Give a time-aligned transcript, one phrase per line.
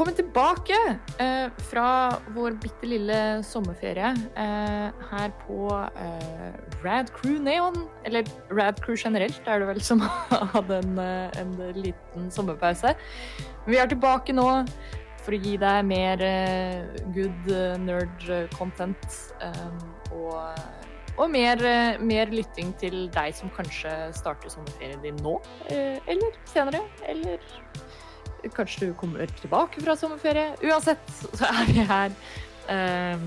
[0.00, 0.76] Velkommen tilbake
[1.20, 1.88] eh, fra
[2.32, 7.76] vår bitte lille sommerferie eh, her på eh, Rad Crew Neon.
[8.08, 10.00] Eller Rad Crew generelt er det vel som
[10.54, 12.94] hadde en, eh, en liten sommerpause.
[13.68, 14.46] Vi er tilbake nå
[15.20, 16.80] for å gi deg mer eh,
[17.12, 18.24] good eh, nerd
[18.56, 19.04] content.
[20.16, 20.40] og,
[21.18, 21.60] og mer,
[22.00, 25.36] mer lytting til deg som kanskje starter sommerferien din nå.
[25.68, 26.86] eller senere.
[27.04, 27.44] Eller
[28.54, 30.54] Kanskje du kommer tilbake fra sommerferie.
[30.64, 32.14] Uansett så er vi her
[33.14, 33.26] um,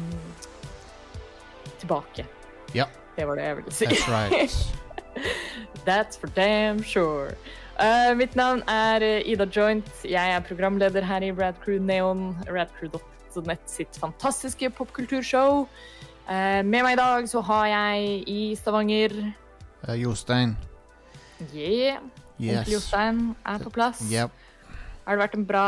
[1.79, 2.25] tilbake.
[2.73, 2.87] Ja.
[3.15, 3.85] Det var det jeg ville si.
[3.85, 4.73] That's right.
[5.87, 7.35] That's for damn sure.
[7.77, 9.89] Uh, mitt navn er eh, Ida Joint.
[10.05, 12.37] Jeg er programleder her i Radcrew Neon.
[12.49, 15.67] Radcrew.net sitt fantastiske popkulturshow.
[16.29, 19.15] Uh, med meg i dag så har jeg i Stavanger
[19.87, 20.57] uh, Jostein.
[21.53, 21.99] Yeah.
[21.99, 22.71] Onkel Yes.
[22.71, 24.01] Jostein er på plass.
[24.11, 24.31] Yep.
[25.03, 25.67] Har det vært en bra,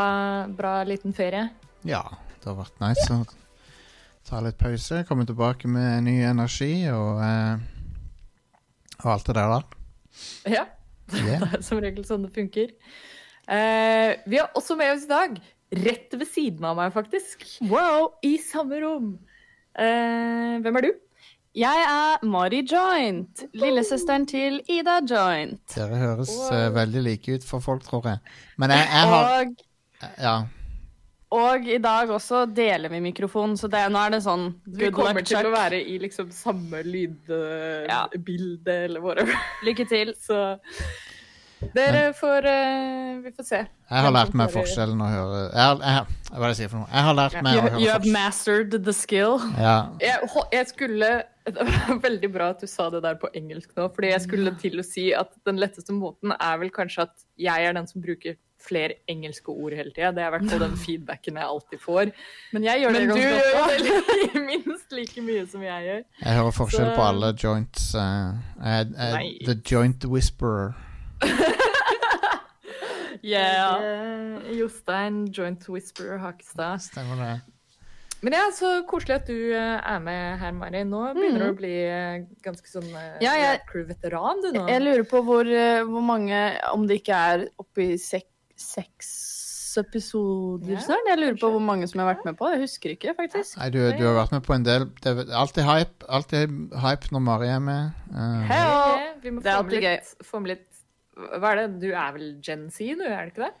[0.56, 1.50] bra liten ferie?
[1.84, 2.02] Ja,
[2.40, 3.24] det har vært nice å
[4.26, 5.02] ta litt pause.
[5.08, 8.62] Komme tilbake med ny energi og, eh,
[9.02, 9.52] og alt det der.
[9.52, 9.60] da.
[10.48, 10.64] Ja.
[11.14, 11.44] Yeah.
[11.52, 12.72] Det er som regel sånn det funker.
[13.46, 15.36] Eh, vi har også med oss i dag,
[15.84, 19.12] rett ved siden av meg faktisk, wow, i samme rom.
[19.78, 20.90] Eh, hvem er du?
[21.56, 23.46] Jeg er Mari Joint.
[23.56, 25.62] Lillesøsteren til Ida Joint.
[25.72, 28.18] Dere høres uh, veldig like ut for folk, tror jeg.
[28.60, 29.54] Men jeg, jeg har Og,
[30.20, 30.34] Ja.
[31.32, 35.16] og i dag også deler vi mikrofon, så det, nå er det sånn Vi kommer
[35.22, 38.04] luck, til å være i liksom samme Ja.
[38.12, 39.40] lydbilde eller whatever.
[39.64, 40.12] Lykke til.
[40.28, 40.58] Så
[41.74, 43.60] dere får uh, Vi får se.
[43.90, 46.70] Jeg har lært meg forskjellen å høre Jeg har, jeg, hva er det jeg sier
[46.72, 46.88] for noe?
[46.92, 48.12] Jeg har lært meg You, å høre you have forskjell.
[48.18, 49.36] mastered the skill.
[49.58, 49.76] Ja.
[50.02, 51.10] Jeg, jeg skulle
[51.46, 54.50] Det var veldig bra at du sa det der på engelsk nå, fordi jeg skulle
[54.58, 58.02] til å si at den letteste måten er vel kanskje at jeg er den som
[58.02, 58.34] bruker
[58.66, 60.08] flere engelske ord hele tida.
[60.16, 62.10] Det er i hvert fall den feedbacken jeg alltid får.
[62.56, 66.02] Men jeg gjør Men det du ganske gjør det minst like mye som jeg gjør.
[66.24, 67.86] Jeg hører forskjell Så- på alle joints.
[67.94, 70.74] Uh, uh, uh, the joint whisperer.
[73.26, 73.80] Yeah.
[73.82, 76.82] Eh, Jostein, Joint Whisperer Hakestad.
[76.84, 77.40] Stemmer det.
[78.20, 80.84] Men ja, så koselig at du eh, er med her, Mari.
[80.86, 82.86] Nå begynner du å bli eh, ganske sånn
[83.24, 84.66] Ja, jeg- crew-veteran, du nå.
[84.70, 85.48] Jeg lurer på hvor,
[85.90, 86.38] hvor mange
[86.72, 89.10] Om det ikke er oppi sek, seks
[89.80, 91.08] episoder Ja, snart?
[91.10, 92.48] Jeg lurer på hvor mange som jeg har vært med på.
[92.54, 93.58] Jeg husker ikke, faktisk.
[93.60, 97.12] Nei, du, du har vært med på en del Det er alltid hype, alltid hype
[97.12, 98.00] når Mari er med.
[98.14, 98.62] Uh, Hei.
[98.62, 100.66] Ja, vi må få med litt, få med litt
[101.16, 101.66] Hva er det?
[101.80, 103.54] Du er vel Gen Z nå, er det ikke det?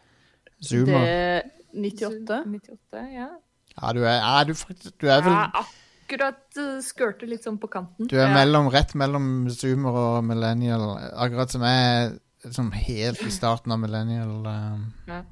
[0.66, 1.08] Zoomer.
[1.08, 1.42] Det
[1.76, 2.44] 98.
[2.52, 3.30] 98, ja.
[3.76, 5.66] Ja, du er, er, du, faktisk, du er vel ja
[6.06, 8.06] akkurat uh, skørte litt sånn på kanten.
[8.10, 10.84] Du er mellom, rett mellom zoomer og millennial,
[11.18, 12.12] akkurat som jeg
[12.46, 14.46] liksom helt i starten av millennial.
[14.46, 15.24] eh.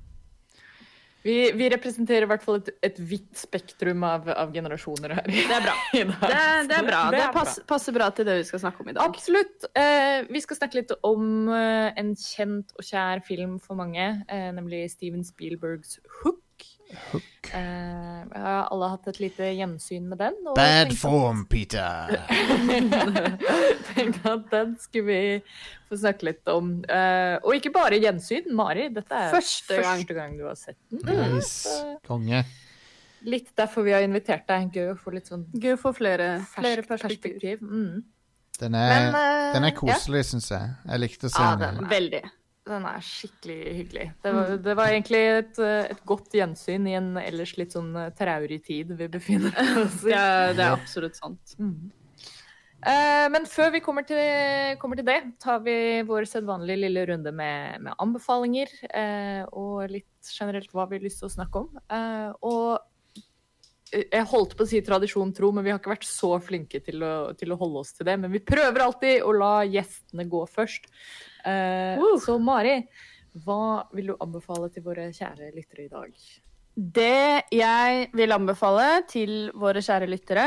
[1.24, 5.30] Vi, vi representerer i hvert fall et, et vidt spektrum av, av generasjoner her.
[5.30, 5.76] Det er bra.
[5.94, 7.00] Det, det er bra.
[7.14, 9.08] Det pass, passer bra til det vi skal snakke om i dag.
[9.08, 9.64] Absolutt.
[9.72, 14.48] Eh, vi skal snakke litt om eh, en kjent og kjær film for mange, eh,
[14.52, 16.43] nemlig Steven Spielbergs Hook.
[17.10, 17.50] Hook.
[17.54, 20.34] Uh, har alle hatt et lite gjensyn med den.
[20.48, 22.14] og Bad form, at- Peter.
[23.94, 25.18] Tenk at den skulle vi
[25.90, 26.70] få snakke litt om.
[26.88, 28.48] Uh, og ikke bare gjensyn.
[28.56, 30.00] Mari, dette er Første gang.
[30.00, 31.04] første gang du har sett den.
[31.08, 31.68] Nice.
[31.68, 32.44] Så Konge.
[33.24, 34.72] litt derfor vi har invitert deg.
[34.74, 37.38] Gøy å få litt sånn Gøy for flere, flere perspektiv.
[37.40, 37.62] perspektiv.
[37.64, 38.02] Mm.
[38.60, 39.78] Den er, Men, uh, den er ja.
[39.78, 40.74] koselig, syns jeg.
[40.86, 42.22] Jeg likte å se Ja, den- Veldig.
[42.64, 44.06] Den er skikkelig hyggelig.
[44.24, 45.58] Det var, det var egentlig et,
[45.92, 49.52] et godt gjensyn i en ellers litt sånn eh, traurig tid vi befinner
[49.82, 50.08] oss i.
[50.14, 51.54] Det er, det er absolutt sant.
[51.60, 51.92] Mm.
[52.84, 54.20] Uh, men før vi kommer til,
[54.80, 55.76] kommer til det, tar vi
[56.08, 58.72] vår sedvanlige lille runde med, med anbefalinger.
[58.88, 61.84] Uh, og litt generelt hva vi har lyst til å snakke om.
[61.92, 66.34] Uh, og jeg holdt på å si tradisjon tro, men vi har ikke vært så
[66.42, 68.16] flinke til å, til å holde oss til det.
[68.20, 70.88] Men vi prøver alltid å la gjestene gå først.
[71.44, 72.18] Uh.
[72.24, 72.78] Så Mari,
[73.44, 76.14] hva vil du anbefale til våre kjære lyttere i dag?
[76.74, 80.46] Det jeg vil anbefale til våre kjære lyttere,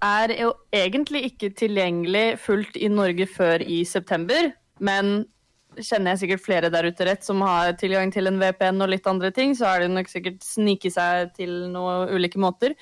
[0.00, 4.48] er jo egentlig ikke tilgjengelig fullt i Norge før i september,
[4.80, 5.20] men
[5.78, 9.06] kjenner jeg sikkert flere der ute rett som har tilgang til en VPN og litt
[9.06, 12.74] andre ting, så har de nok sikkert sniket seg til noen ulike måter.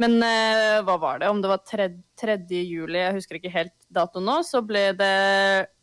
[0.00, 1.28] Men uh, hva var det?
[1.30, 1.88] Om det var 3.
[2.20, 2.38] 3.
[2.48, 5.16] juli, jeg husker ikke helt datoen nå, så ble det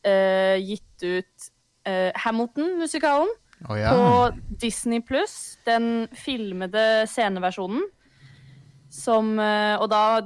[0.08, 1.50] eh, gitt ut
[1.88, 3.32] uh, Hamilton-musikalen
[3.70, 3.94] oh, ja.
[3.94, 7.84] på Disney pluss, den filmede sceneversjonen.
[8.90, 10.22] Som eh, Og da,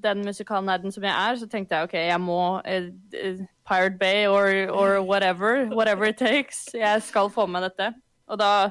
[0.00, 2.88] den musikalnerden som jeg er, så tenkte jeg OK, jeg må eh,
[3.68, 5.66] Pirate Bay or, or whatever.
[5.68, 6.70] Whatever it takes.
[6.72, 7.92] Jeg skal få med dette.
[8.32, 8.70] Og da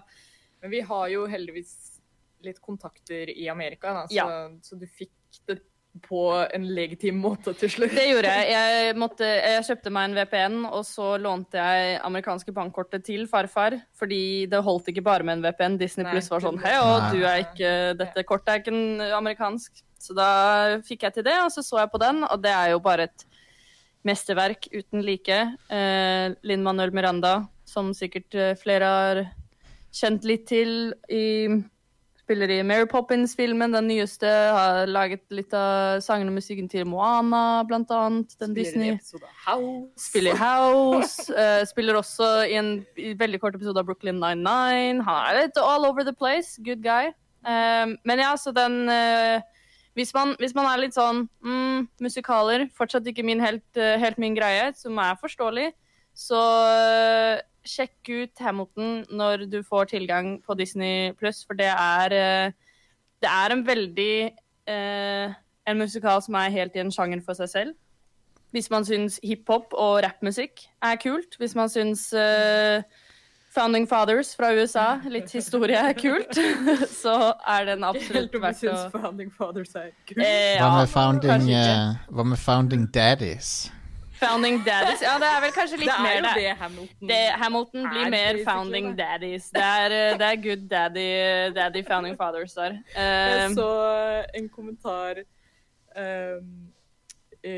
[0.62, 2.02] Men vi har jo heldigvis
[2.42, 4.26] litt kontakter i Amerika, da, så, Ja.
[4.66, 5.14] så du fikk
[5.46, 5.60] det
[6.08, 6.22] på
[6.56, 7.94] en legitim måte til slutt.
[7.96, 8.52] Det gjorde jeg.
[8.54, 13.76] Jeg, måtte, jeg kjøpte meg en VPN, og så lånte jeg amerikanske bankkortet til farfar.
[14.00, 15.80] Fordi det holdt ikke bare med en VPN.
[15.82, 19.04] Disney pluss Plus var sånn Hei, og du er ikke Dette kortet er ikke en
[19.20, 19.84] amerikansk.
[20.02, 20.30] Så da
[20.86, 23.10] fikk jeg til det, og så så jeg på den, og det er jo bare
[23.10, 23.28] et
[24.08, 25.38] mesterverk uten like.
[25.70, 27.36] Eh, Lin Manuel Miranda,
[27.70, 29.22] som sikkert eh, flere har
[29.94, 31.52] kjent litt til i
[32.32, 34.30] Spiller i Mary Poppins-filmen, den nyeste.
[34.56, 38.32] Har laget litt av sangen og musikken til Moana, blant annet.
[38.40, 39.26] Den Spiller Disney.
[39.44, 39.90] House.
[40.00, 41.26] Spiller i House.
[41.36, 45.04] uh, spiller også i en i veldig kort episode av Brooklyn Nine-Nine.
[45.04, 46.56] Han er litt all over the place.
[46.64, 47.12] Good guy.
[47.44, 49.44] Uh, men ja, så den uh,
[50.00, 54.40] hvis, man, hvis man er litt sånn mm, musikaler, fortsatt ikke min helt, helt min
[54.40, 55.74] greie, som er forståelig,
[56.16, 56.40] så
[57.68, 62.58] sjekk ut Hamilton når du får tilgang på Disney Pluss, for det er eh,
[63.22, 64.16] Det er en veldig
[64.68, 65.34] eh,
[65.68, 67.74] En musikal som er helt i en sjanger for seg selv.
[68.52, 71.38] Hvis man syns hiphop og rappmusikk er kult.
[71.40, 72.82] Hvis man syns eh,
[73.54, 76.38] Founding Fathers fra USA, litt historie er kult,
[77.04, 80.24] så er den absolutt Helt om du verdt syns Founding Fathers er kult.
[80.24, 83.72] Eh, Hva med Founding, uh, hva med founding Daddies?
[84.22, 85.02] Founding Daddies.
[85.04, 86.34] Ja, det er vel kanskje litt det er mer jo det.
[86.38, 88.98] det Hamilton Det, Hamilton blir er mer Founding det.
[89.02, 89.48] Daddies.
[89.56, 91.08] Det er, eh, det er good daddy,
[91.58, 92.78] daddy Founding Fathers der.
[92.96, 93.70] Jeg Eh, så
[94.38, 95.24] en kommentar
[95.98, 96.52] um,
[97.44, 97.56] i,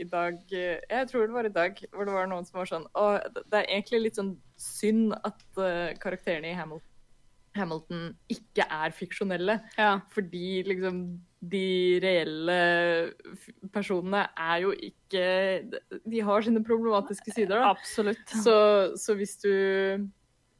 [0.00, 2.70] i dag eh, Jeg tror det var i dag, hvor det var noen som var
[2.70, 6.92] sånn Å, det det er egentlig litt sånn synd at uh, karakterene i Hamilton,
[7.56, 9.60] Hamilton ikke er fiksjonelle.
[9.76, 9.98] ja.
[10.14, 11.02] Fordi liksom
[11.40, 12.58] de reelle
[13.74, 15.26] personene er jo ikke
[16.08, 17.74] De har sine problematiske sider, da.
[17.76, 18.24] Absolutt.
[18.42, 18.56] Så,
[18.96, 19.52] så hvis du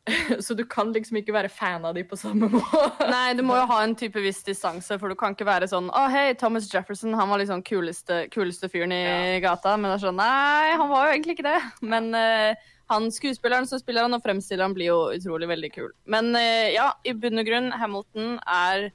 [0.45, 3.09] Så du kan liksom ikke være fan av de på samme måte.
[3.11, 5.91] Nei, du må jo ha en type viss distanse, for du kan ikke være sånn
[5.91, 9.77] Å, hei, Thomas Jefferson, han var liksom kuleste, kuleste fyren i gata.
[9.77, 11.59] Men det er sånn Nei, han var jo egentlig ikke det.
[11.95, 15.91] Men uh, han skuespilleren som spiller han og fremstiller han, blir jo utrolig veldig kul.
[16.11, 18.91] Men uh, ja, i bunn og grunn, Hamilton er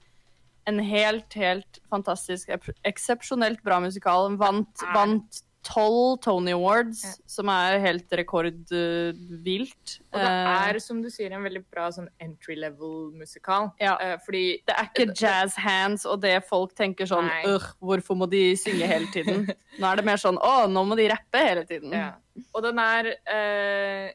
[0.67, 2.49] en helt, helt fantastisk,
[2.85, 4.29] eksepsjonelt bra musikal.
[4.37, 7.11] Vant, vant tolv Tony Awards, Ja.
[7.29, 9.99] som er helt rekordvilt.
[10.11, 10.29] Og det
[10.75, 13.71] er, som du sier, en veldig bra sånn entry level-musikal.
[13.81, 13.95] Ja.
[14.01, 18.29] Eh, fordi Det er ikke jazz hands og det folk tenker sånn «Ugh, hvorfor må
[18.29, 19.45] de synge hele tiden?
[19.79, 21.91] Nå er det mer sånn å, nå må de rappe hele tiden.
[21.93, 22.11] ja.
[22.55, 24.11] Og den er eh,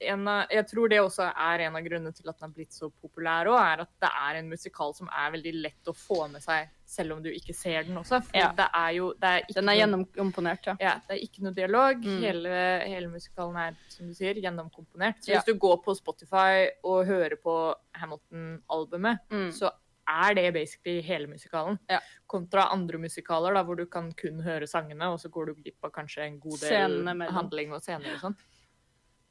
[0.00, 2.72] en av, Jeg tror det også er en av grunnene til at den har blitt
[2.72, 6.28] så populær òg, er at det er en musikal som er veldig lett å få
[6.30, 8.22] med seg selv om du ikke ser den også.
[8.24, 8.52] For Ja.
[8.52, 10.76] det er jo det er Den er gjennomkomponert, ja.
[10.80, 11.96] Ja, det er ikke noe dialog.
[12.04, 12.20] Mm.
[12.22, 12.54] Hele,
[12.86, 15.20] hele musikalen er, som du sier, gjennomkomponert.
[15.20, 15.40] Så Ja.
[15.40, 19.50] hvis du går på Spotify og hører på Hamilton-albumet, Mm.
[19.52, 19.70] så
[20.08, 21.78] er det basically hele musikalen.
[21.90, 21.98] Ja.
[22.26, 25.84] Kontra andre musikaler da, hvor du kan kun høre sangene, og så går du glipp
[25.84, 28.36] av kanskje en god del handling og scener og sånn.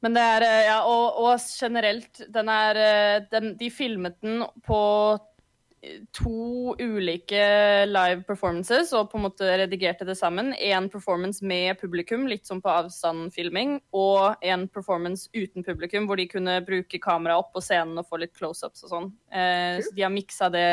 [0.04, 4.44] Men det er eh, Ja, og, og generelt, den er eh, den, De filmet den
[4.66, 4.80] på
[5.82, 7.42] eh, to ulike
[7.88, 10.52] live performances og på en måte redigerte det sammen.
[10.54, 16.28] En performance med publikum, litt som på avstand-filming, og en performance uten publikum, hvor de
[16.30, 19.12] kunne bruke kamera opp på scenen og få litt close-ups og sånn.
[19.34, 20.68] Eh, så de har miksa det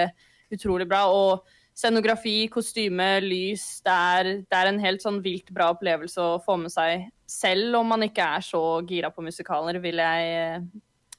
[0.54, 1.06] utrolig bra.
[1.10, 1.46] Og
[1.76, 6.58] scenografi, kostyme, lys det er, det er en helt sånn vilt bra opplevelse å få
[6.62, 7.10] med seg.
[7.25, 10.60] Selv om man ikke er så gira på musikaler, vil jeg,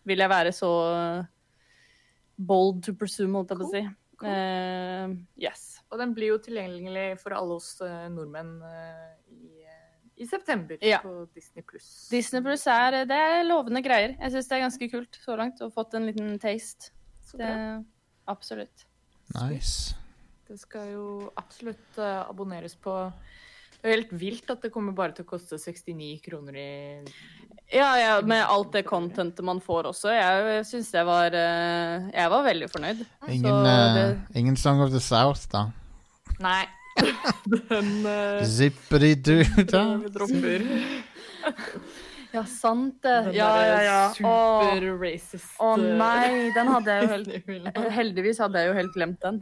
[0.06, 0.70] vil jeg være så
[2.36, 3.82] bold to pursue, holdt jeg på å si.
[4.16, 4.30] Cool.
[4.32, 5.64] Uh, yes.
[5.92, 9.66] Og den blir jo tilgjengelig for alle oss eh, nordmenn eh, i,
[10.24, 10.98] i september Ja.
[11.04, 12.08] på Disney pluss.
[12.10, 14.16] Disney pluss er, det er lovende greier.
[14.16, 15.62] Jeg syns det er ganske kult så langt.
[15.62, 16.90] Og fått en liten taste.
[17.28, 17.52] Så Det,
[18.26, 18.86] absolutt.
[19.36, 19.94] Nice.
[20.48, 21.06] Det skal jo
[21.38, 22.96] absolutt abonneres på.
[23.86, 26.70] Det er helt vilt at det kommer bare til å koste 69 kroner i
[27.70, 30.10] Ja, ja, med alt det contentet man får også.
[30.10, 33.04] Jeg syns jeg var eh, Jeg var veldig fornøyd.
[33.28, 35.68] Ingen, Så eh, det- ingen Song of the South, da.
[36.42, 36.64] Nei.
[37.70, 39.84] Den uh, Zippity-doo, da.
[40.02, 40.66] vi dropper.
[42.34, 43.14] Ja, sant det.
[43.32, 43.98] Ja, ja, ja.
[44.28, 44.32] Å
[44.66, 45.54] Super racist.
[45.62, 49.38] å nei, den hadde jeg jo helt Heldigvis hadde jeg jo helt glemt den.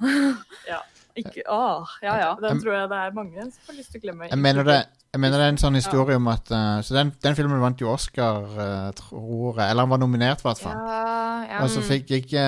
[0.69, 0.83] Ja.
[1.15, 2.31] Ikke, å, Ja, ja.
[2.43, 4.29] Den tror jeg det er mange som har lyst til å glemme.
[4.31, 4.83] Jeg mener det
[5.15, 7.79] jeg mener det er en sånn historie om at uh, Så den, den filmen vant
[7.79, 9.69] jo Oscar, uh, tror jeg.
[9.69, 10.75] Eller han var nominert, i hvert fall.
[10.75, 11.05] Ja,
[11.53, 11.61] ja.
[11.63, 12.43] Og så fikk, ikke,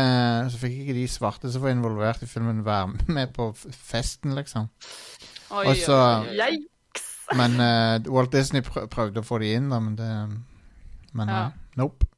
[0.51, 4.67] så fikk ikke de svarte som var involvert i filmen, være med på festen, liksom.
[5.55, 6.57] Oi, Og så- oi, oi.
[7.39, 10.11] Men uh, Walt Disney prøvde å få de inn, da, men det
[11.17, 11.45] Men Ja.
[11.79, 12.11] Nope.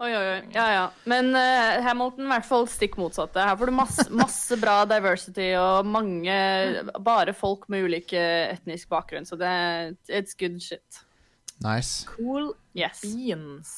[0.00, 0.40] Oi, oi, oi.
[0.54, 0.84] Ja, ja.
[1.04, 3.42] Men uh, Hamilton i hvert fall stikk motsatte.
[3.44, 6.36] Her får du masse, masse bra diversity og mange
[7.04, 9.50] Bare folk med ulik eh, etnisk bakgrunn, så det
[10.08, 11.02] it's good shit.
[11.60, 12.06] Nice.
[12.08, 13.02] Cool Yes.
[13.04, 13.74] beans.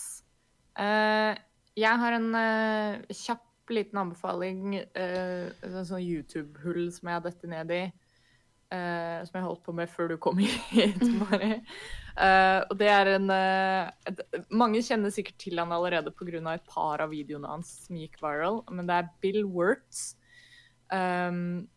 [0.78, 1.34] Uh,
[1.74, 4.76] jeg har en uh, kjapp liten anbefaling.
[4.94, 7.82] Uh, en sånn YouTube-hull som jeg har dette ned i.
[8.72, 11.58] eh, som jeg holdt på med før du kom hit, Mari.
[12.12, 16.40] Eh, og det er en uh, Mange kjenner sikkert til han allerede pga.
[16.52, 20.16] et par av videoene hans som gikk viral, men det er Bill Wirtz.
[20.92, 21.68] Um,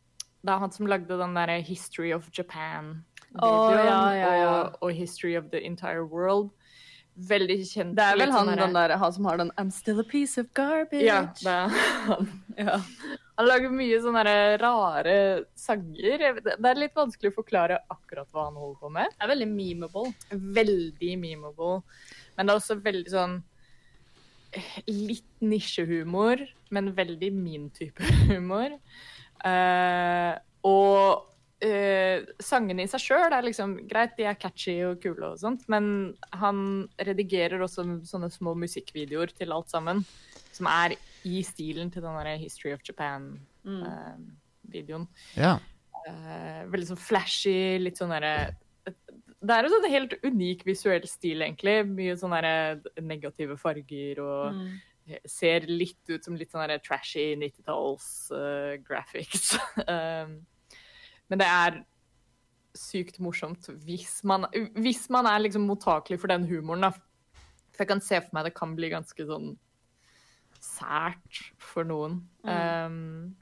[0.44, 4.50] det er han som lagde den derre History of Japan-videoen Å, ja, ja, ja.
[4.52, 6.52] Og, og History of the Entire World.
[7.16, 7.96] Veldig kjent.
[7.96, 10.42] Det er vel han, sånn den der, han som har den I'm still a piece
[10.42, 11.06] of garbage.
[11.08, 11.78] Ja, det er
[12.10, 12.34] han.
[12.66, 12.82] Ja.
[13.36, 14.24] Han lager mye sånne
[14.62, 15.16] rare
[15.60, 16.24] sanger.
[16.46, 19.12] Det er litt vanskelig å forklare akkurat hva han holder på med.
[19.12, 20.14] Det er veldig memeable.
[20.60, 21.82] Veldig memeable.
[22.38, 23.44] Men det er også veldig sånn
[24.88, 26.40] Litt nisjehumor,
[26.72, 28.78] men veldig min type humor.
[29.44, 31.26] Uh, og
[31.64, 35.62] eh, sangene i seg sjøl er liksom greit, de er catchy og kule og sånt,
[35.72, 35.84] men
[36.36, 36.58] han
[37.00, 39.98] redigerer også sånne små musikkvideoer til alt sammen,
[40.56, 40.90] som er
[41.26, 45.08] i stilen til den der History of Japan-videoen.
[45.38, 45.54] Ja.
[46.06, 48.34] uh, veldig sånn flashy, litt sånn derre
[48.86, 51.78] Det er en sånn helt unik visuell stil, egentlig.
[51.86, 54.70] Mye sånne derre negative farger og Mm.
[55.30, 59.54] ser litt ut som litt sånn derre trashy 90-talls uh, graphics.
[59.88, 60.40] um,
[61.30, 61.84] men det er
[62.76, 66.92] sykt morsomt hvis man, hvis man er liksom mottakelig for den humoren, da.
[67.76, 69.56] For jeg kan se for meg det kan bli ganske sånn
[70.64, 72.22] sært for noen.
[72.44, 73.36] Um,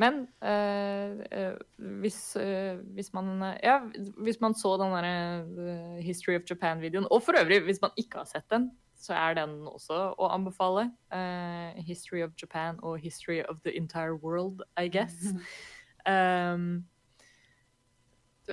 [0.00, 3.80] men uh, uh, hvis, uh, hvis man Ja,
[4.18, 8.30] hvis man så den derre History of Japan-videoen, og for øvrig, hvis man ikke har
[8.30, 10.90] sett den, så er den også å anbefale.
[11.80, 15.32] History of Japan og History of the Entire World, I guess.
[16.04, 16.84] Um,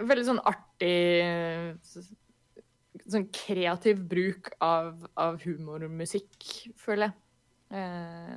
[0.06, 1.78] veldig sånn artig
[3.08, 6.48] Sånn kreativ bruk av, av humormusikk,
[6.82, 7.14] føler jeg.
[7.78, 8.34] Eh,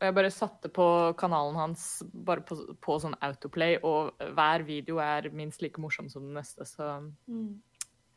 [0.00, 0.86] og jeg bare satte på
[1.20, 1.84] kanalen hans
[2.26, 6.66] bare på, på sånn autoplay, og hver video er minst like morsom som den neste,
[6.66, 6.88] så
[7.28, 7.60] Mm.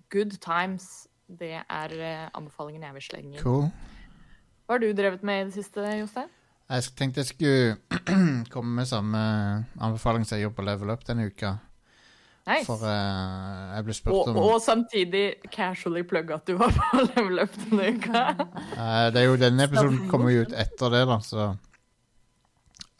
[0.09, 1.07] good times.
[1.27, 3.43] Det er eh, anbefalingen jeg vil slenge inn.
[3.43, 3.67] Cool.
[4.65, 6.29] Hva har du drevet med i det siste, Jostein?
[6.69, 7.77] Jeg tenkte jeg skulle
[8.53, 9.19] komme med samme
[9.79, 11.57] anbefaling som jeg gjorde på Level Up denne uka.
[12.47, 12.65] Nice.
[12.65, 17.01] For uh, jeg ble spurt og, om og samtidig casually plugge at du var på
[17.11, 18.21] level up denne uka.
[18.77, 21.49] uh, Det er jo Denne episoden kommer jo ut etter det, da, så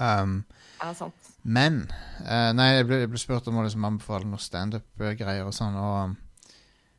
[0.04, 0.42] um,
[0.82, 1.32] Ja, sant.
[1.48, 1.86] Men
[2.26, 5.80] uh, Nei, jeg ble, jeg ble spurt om å liksom anbefale noen standup-greier og sånn.
[5.80, 6.52] Og, um,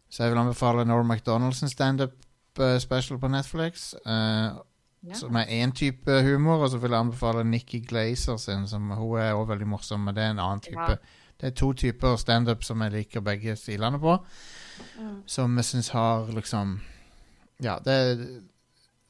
[0.08, 3.92] så jeg vil anbefale Norah McDonald's standup-special på Netflix.
[4.08, 4.56] Uh,
[5.06, 5.14] Ja.
[5.14, 8.64] Som er én type humor, og så vil jeg anbefale Nikki Glazer sin.
[8.66, 10.88] Som, hun er også veldig morsom, men det er en annen type.
[10.90, 10.96] Ja.
[11.38, 14.16] Det er to typer standup som jeg liker begge stilene på.
[14.98, 15.22] Mm.
[15.26, 16.80] Som jeg syns har liksom
[17.62, 17.94] Ja, det,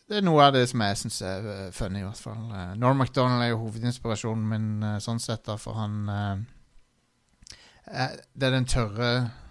[0.09, 2.47] det er noe av det som jeg syns er eh, funny, i hvert fall.
[2.49, 7.59] Uh, Norm MacDonald er jo hovedinspirasjonen min eh, sånn sett, da, for han eh,
[7.93, 9.11] eh, Det er den tørre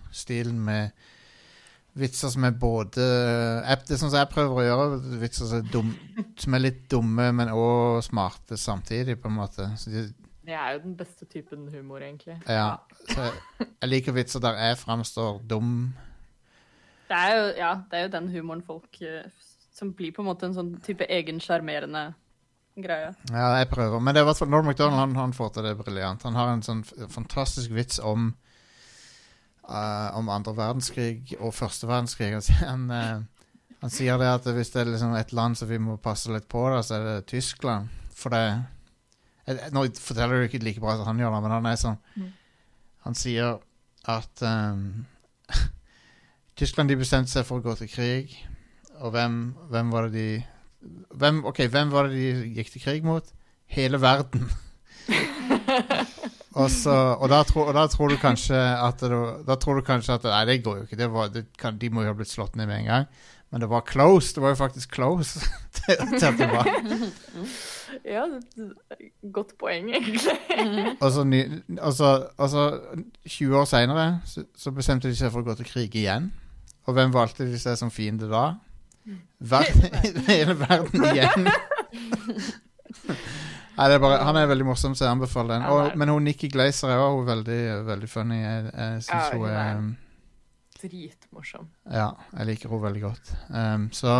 [0.09, 0.97] stilen med
[1.97, 5.17] vitser som er både eh, Det er sånn som jeg prøver å gjøre.
[5.21, 5.91] Vitser som er, dum,
[6.37, 9.69] som er litt dumme, men òg smarte samtidig, på en måte.
[9.81, 10.07] Så de,
[10.47, 12.37] Det er jo den beste typen humor, egentlig.
[12.47, 12.77] ja,
[13.09, 15.73] så jeg, jeg liker vitser der jeg framstår dum.
[17.09, 19.27] Det er jo, ja, det er jo den humoren folk eh,
[19.75, 22.05] Som blir på en måte en sånn type egen sjarmerende
[22.77, 23.11] greie.
[23.31, 23.99] Ja, jeg prøver.
[23.99, 26.23] Men det er i hvert fall Norm MacDonald han, han får til det briljant.
[26.27, 28.31] Han har en sånn fantastisk vits om
[29.69, 32.31] uh, Om andre verdenskrig og første verdenskrig.
[32.37, 32.71] Han, sier-
[33.81, 36.47] han, sier det at hvis det er liksom et land som vi må passe litt
[36.49, 37.89] på, da, så er det Tyskland.
[38.17, 38.76] For det jeg, jeg-
[39.47, 42.33] Nå forteller du ikke like bra som han gjør, men han er sånn Mm.
[43.07, 43.59] Han sier
[44.11, 45.05] at um,
[46.59, 48.33] Tyskland de bestemte seg for å gå til krig.
[48.99, 50.43] Og hvem, hvem var det de
[51.15, 53.23] hvem, Ok, hvem var det de gikk til krig mot?
[53.71, 54.49] Hele verden.
[56.57, 59.85] og, så, og, da tror, og da tror du kanskje at det, Da tror du
[59.85, 60.99] kanskje at Nei, det går jo ikke.
[60.99, 63.09] Det var, det kan, de må jo ha blitt slått ned med en gang.
[63.51, 64.33] Men det var close.
[64.35, 65.39] Det var jo faktisk close.
[65.77, 66.71] til, til at det var.
[68.05, 68.23] Ja,
[69.33, 70.31] godt poeng, egentlig.
[71.01, 71.39] Og så, ny,
[71.79, 72.65] og så, og så
[73.25, 76.29] 20 år seinere så, så bestemte de seg for å gå til krig igjen.
[76.87, 78.45] Og hvem valgte de seg som fiende da?
[79.39, 79.97] Verden,
[80.29, 81.49] hele verden igjen.
[83.77, 85.65] Nei, det er bare, han er veldig morsom, så jeg anbefaler den.
[85.69, 88.37] Og, men hun Nikki Glazer er også veldig, veldig funny.
[88.41, 89.95] Jeg, jeg syns Ja, hun hun er
[90.77, 91.67] Dritmorsom.
[91.89, 92.07] Ja,
[92.37, 93.31] jeg liker henne veldig godt.
[93.49, 94.15] Um, så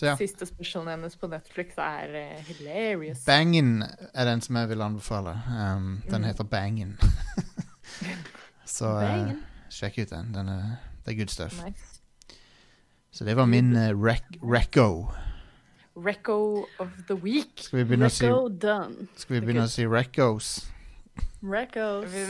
[0.00, 0.14] Så ja.
[0.16, 3.24] Siste specialen hennes på Netflix er uh, hilarious.
[3.26, 5.34] Bangin er den som jeg vil anbefale.
[5.52, 6.28] Um, den Mm.
[6.30, 6.94] heter Bangin.
[8.64, 9.32] Så uh,
[9.68, 10.32] sjekk ut den.
[10.32, 10.62] den er,
[11.04, 11.58] det er good stuff.
[11.64, 12.00] Nice.
[13.12, 15.10] Så det var min uh, rec Recco.
[16.02, 17.60] Reco of the week.
[17.66, 19.08] Skal vi begynne å si, Recco done.
[19.16, 20.50] skal vi begynne å si Reccos?
[21.42, 22.08] Reccos.
[22.12, 22.24] Vi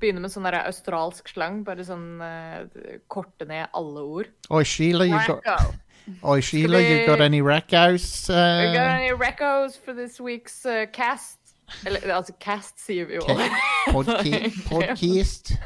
[0.00, 4.30] begynner med sånn der australsk slang, bare sånn eh, korte ned alle ord.
[4.50, 5.74] Oi, Sheila, you got, Reco.
[6.32, 8.28] oi, Sheila, you vi- got any Reccos?
[8.28, 11.38] We got Uh, any recos for this week's uh, cast?
[11.84, 13.26] Eller altså cast, sier vi jo.
[13.94, 15.56] Podki podcast?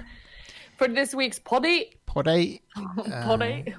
[0.79, 1.91] For this week's poddy.
[2.07, 2.63] Poddy?
[2.77, 3.75] Uh, Poddy.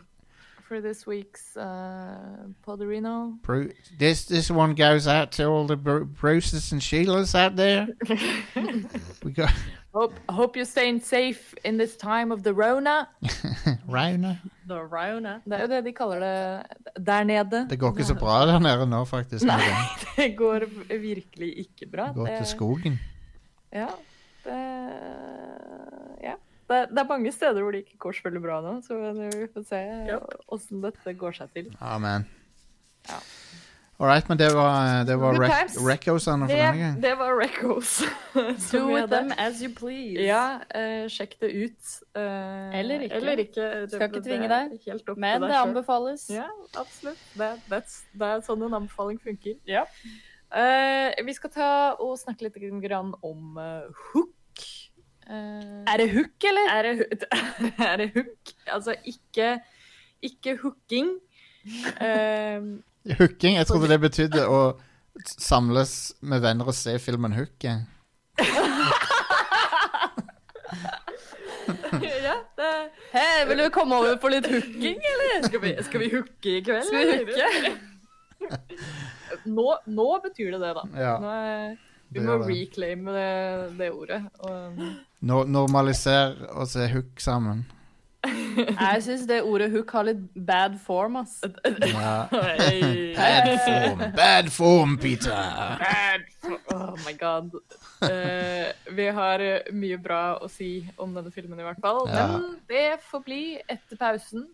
[0.71, 3.41] For this week's uh, Podderino.
[3.41, 7.87] Bru- this this one goes out to all the Bru- Bruces and Sheilas out there.
[9.25, 9.51] we got
[9.93, 13.09] Hope, hope you're staying safe in this time of the Rona.
[13.85, 14.39] Rona.
[14.65, 15.41] The Rona.
[15.43, 17.67] Det er jo det de kaller det der nede.
[17.69, 19.43] Det går ikke så bra der nede nå, faktisk.
[19.43, 19.59] Nei.
[20.15, 22.07] det går virkelig ikke bra.
[22.07, 22.99] Det går til skogen.
[23.73, 23.87] Ja.
[24.45, 24.63] Det,
[26.71, 26.81] ja.
[26.81, 29.47] Det, det er mange steder hvor det ikke går så veldig bra nå, så vi
[29.53, 29.81] får se
[30.51, 31.71] åssen dette går seg til.
[31.83, 32.27] Amen.
[33.09, 33.19] Ja.
[34.01, 35.75] All right, men det var, det var rec.
[35.77, 37.01] For denne Det, gang.
[37.03, 38.01] det var Recos.
[38.71, 40.17] Do with them as you please.
[40.25, 41.91] Ja, uh, sjekk det ut.
[42.17, 43.15] Uh, Eller ikke.
[43.15, 43.61] Eller ikke.
[43.61, 45.13] Det, Skal ikke tvinge er deg.
[45.17, 46.25] Men det anbefales.
[46.33, 47.21] Ja, absolutt.
[47.37, 49.59] Det, det er sånn en anbefaling funker.
[49.69, 49.85] Ja.
[50.49, 54.33] Uh, vi skal ta og snakke litt grann om eh, hook.
[55.31, 56.69] Eh, Er det hook, eller?
[56.75, 56.95] er, det,
[57.91, 58.53] er det hook?
[58.67, 59.53] Altså ikke,
[60.21, 61.13] ikke hooking.
[62.01, 62.79] Uh,
[63.19, 63.55] Hooking?
[63.57, 64.61] Jeg trodde det betydde å
[65.27, 67.63] samles med venner og se filmen Hook.
[72.01, 72.71] ja, det
[73.11, 75.47] Hei, vil du komme over for litt hooking, eller?
[75.47, 76.85] skal vi, skal vi hooke i kveld?
[76.87, 77.47] Skal vi hooke?
[79.55, 80.83] Nå, nå betyr det det, da.
[80.97, 81.75] Ja, Nå er,
[82.11, 84.21] vi må reclaime det, det ordet.
[84.45, 84.81] Og,
[85.21, 87.65] No normaliser og se Hook sammen.
[88.57, 91.39] Jeg syns det ordet hook har litt bad form, ass.
[91.41, 92.27] Ja.
[92.29, 95.79] Bad form, bad form, Peter!
[95.81, 97.55] Bad for- Oh my god.
[98.03, 102.03] Uh, vi har eh, mye bra å si om denne filmen, i hvert fall.
[102.09, 102.27] Ja.
[102.35, 104.45] Men det får bli etter pausen.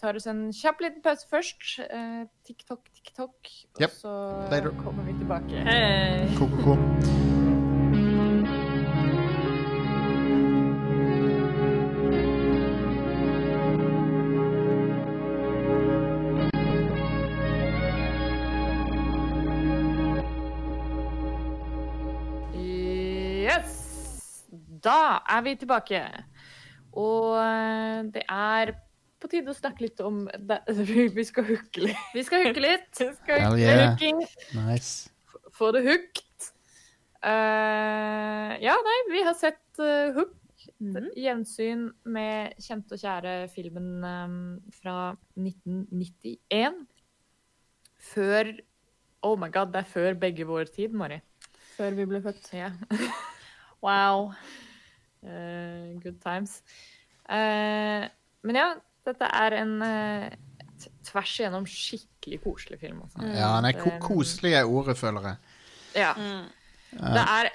[0.00, 1.78] Tar oss en kjapp liten pause først.
[1.88, 3.34] Eh, TikTok, TikTok.
[3.76, 3.90] Og Yep.
[3.90, 4.12] så
[4.50, 4.70] Later.
[4.84, 5.64] kommer vi tilbake.
[5.64, 6.36] Hey.
[6.36, 6.76] Ko-ko-ko.
[22.76, 24.44] Yes!
[24.84, 26.00] Da er vi tilbake.
[26.96, 28.72] Og eh, det er
[29.22, 30.60] på tide å snakke litt om det,
[31.18, 32.08] Vi skal hooke litt.
[32.14, 32.90] Vi skal hooke litt.
[33.00, 33.84] Vi skal Hell hooke yeah.
[33.90, 34.22] hooking.
[34.58, 35.12] Nice.
[35.56, 36.50] Få det hooked.
[37.26, 40.36] Uh, ja, nei, vi har sett uh, Hook.
[40.82, 41.06] Mhm.
[41.16, 44.34] Gjensyn med kjente og kjære filmen um,
[44.76, 46.82] fra 1991.
[48.12, 48.50] Før
[49.24, 51.16] Oh my god, det er før begge vår tid, Mari.
[51.76, 52.52] Før vi ble født.
[52.54, 52.72] Ja.
[53.84, 54.32] Wow.
[55.22, 56.62] Uh, good times.
[57.28, 58.06] Eh,
[58.42, 58.66] men ja,
[59.06, 60.36] dette er en eh,
[61.06, 63.02] tvers igjennom skikkelig koselig film.
[63.06, 63.24] Altså.
[63.36, 65.56] Ja, nei, ko koselig er ordet, føler jeg.
[65.96, 66.12] Ja.
[66.16, 66.46] Mm.
[66.96, 67.48] Det er,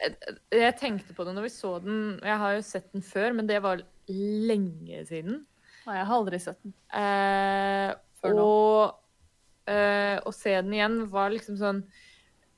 [0.53, 2.01] jeg tenkte på det når vi så den.
[2.25, 5.43] Jeg har jo sett den før, men det var lenge siden.
[5.87, 6.73] Nei, jeg har aldri sett den.
[6.93, 8.45] Eh, Før nå.
[8.45, 11.81] og eh, å se den igjen var liksom sånn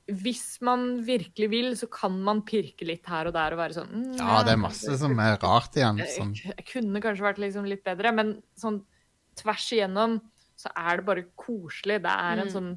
[0.04, 3.88] Hvis man virkelig vil, så kan man pirke litt her og der og være sånn
[3.88, 6.02] mm, Ja, det er masse som er rart igjen.
[6.02, 8.82] Jeg, Som, jeg kunne kanskje vært liksom litt bedre, men sånn
[9.40, 10.18] tvers igjennom
[10.60, 12.02] så er det bare koselig.
[12.04, 12.52] Det er en Mm.
[12.52, 12.68] sånn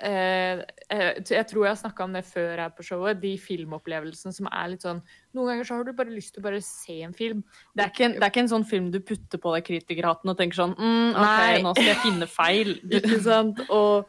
[0.00, 0.60] eh,
[0.90, 3.18] eh, Jeg tror jeg har snakka om det før her på showet.
[3.20, 5.00] De filmopplevelsene som er litt sånn
[5.34, 7.42] Noen ganger så har du bare lyst til å bare se en film.
[7.74, 10.30] Det er, ikke en, det er ikke en sånn film du putter på deg kritikerhatten
[10.32, 11.60] og tenker sånn mm, OK, Nei.
[11.66, 12.72] nå skal jeg finne feil.
[13.00, 13.64] Ikke sant?
[13.70, 14.08] Og,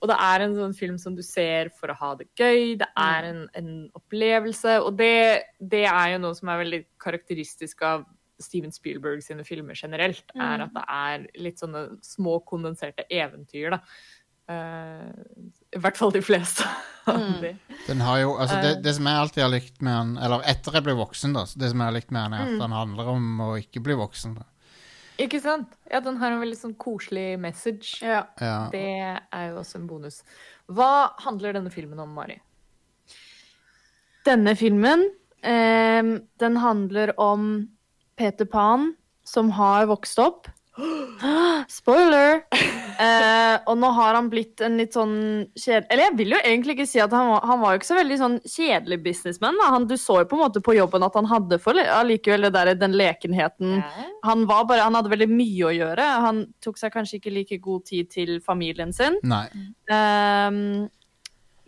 [0.00, 2.76] og det er en sånn film som du ser for å ha det gøy.
[2.80, 4.78] Det er en, en opplevelse.
[4.84, 8.04] Og det, det er jo noe som er veldig karakteristisk av
[8.40, 10.22] Steven Spielberg sine filmer generelt.
[10.38, 13.80] Er at det er litt sånne små, kondenserte eventyr, da.
[14.48, 15.12] Uh,
[15.76, 16.64] I hvert fall de fleste
[17.08, 17.40] Mm.
[17.40, 17.50] de.
[17.86, 18.80] den har jo, altså det, Eh.
[18.84, 21.44] det som jeg alltid har likt med han Eller etter jeg ble voksen, da.
[21.48, 22.60] så Det som jeg har likt med han, er at Mm.
[22.60, 24.34] han handler om å ikke bli voksen.
[24.36, 24.44] Da.
[25.18, 25.72] Ikke sant?
[25.90, 27.98] Ja, den har en veldig sånn koselig message.
[28.04, 28.22] Ja.
[28.38, 28.68] Ja.
[28.70, 28.84] Det
[29.18, 30.20] er jo også en bonus.
[30.70, 32.38] Hva handler denne filmen om, Mari?
[34.28, 35.08] Denne filmen,
[35.42, 37.50] eh, den handler om
[38.18, 38.92] Peter Pan
[39.26, 40.48] som har vokst opp.
[41.68, 42.42] Spoiler!
[42.98, 45.12] Eh, og nå har han blitt en litt sånn
[45.54, 47.86] kjedelig Eller jeg vil jo egentlig ikke si at han var, han var jo ikke
[47.86, 49.60] så veldig sånn kjedelig businessman.
[49.62, 52.52] Han, du så jo på en måte på jobben at han hadde for allikevel ja,
[52.54, 53.78] der, den lekenheten.
[54.26, 56.10] Han, var bare, han hadde veldig mye å gjøre.
[56.26, 59.18] Han tok seg kanskje ikke like god tid til familien sin.
[59.26, 59.46] Nei.
[59.94, 60.88] Ehm,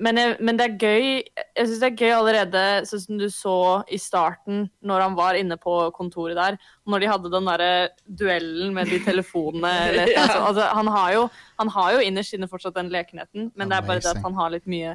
[0.01, 3.27] men, jeg, men det er gøy Jeg syns det er gøy allerede, sånn som du
[3.33, 3.57] så
[3.93, 6.59] i starten, når han var inne på kontoret der,
[6.89, 7.73] når de hadde den derre
[8.07, 10.25] duellen med de telefonene eller, ja.
[10.25, 11.25] altså, altså, han, har jo,
[11.61, 14.39] han har jo innerst inne fortsatt den lekenheten, men det er bare det at han
[14.39, 14.95] har litt mye,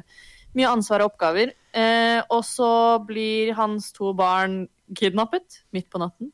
[0.58, 1.54] mye ansvar og oppgaver.
[1.76, 2.70] Eh, og så
[3.06, 4.64] blir hans to barn
[4.96, 6.32] kidnappet midt på natten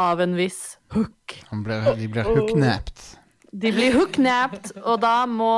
[0.00, 1.36] av en viss hook.
[1.50, 3.21] Han blir, de blir hooknapped.
[3.52, 5.52] De blir hooknapped, og da må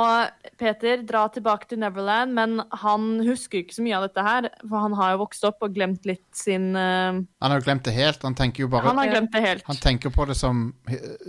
[0.59, 4.83] Peter dra tilbake til Neverland, men han husker ikke så mye av dette her, for
[4.83, 7.15] han har jo vokst opp og glemt litt sin uh...
[7.15, 8.25] Han har jo glemt det helt.
[8.27, 9.63] Han tenker jo bare Han har glemt det helt.
[9.69, 10.67] Han tenker på det som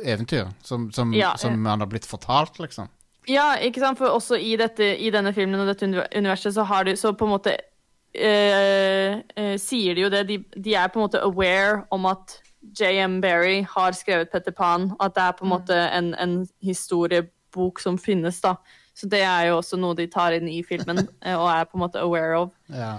[0.02, 0.50] eventyr.
[0.66, 2.90] Som, som, Ja, som han har blitt fortalt, liksom.
[3.31, 6.87] Ja, ikke sant, for også i, dette, i denne filmen og dette universet så har
[6.87, 10.98] de så på en måte uh, uh, sier de jo det, de, de er på
[10.98, 12.40] en måte aware om at
[12.74, 13.20] J.M.
[13.20, 17.98] Berry har skrevet Petter Pan, at det er på en måte en, en historiebok som
[18.00, 18.57] finnes, da.
[18.96, 21.79] Så det er jo også noe de tar inn i filmen, eh, og er på
[21.79, 22.55] en måte aware of.
[22.72, 22.96] Ja.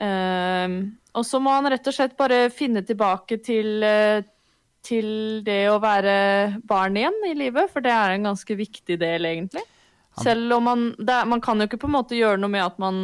[0.00, 4.22] Um, og så må han rett og slett bare finne tilbake til, eh,
[4.86, 5.10] til
[5.44, 6.14] det å være
[6.64, 9.66] barn igjen i livet, for det er en ganske viktig del, egentlig.
[10.20, 12.80] Selv om man det, Man kan jo ikke på en måte gjøre noe med at
[12.82, 12.96] man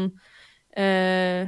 [0.76, 1.46] eh,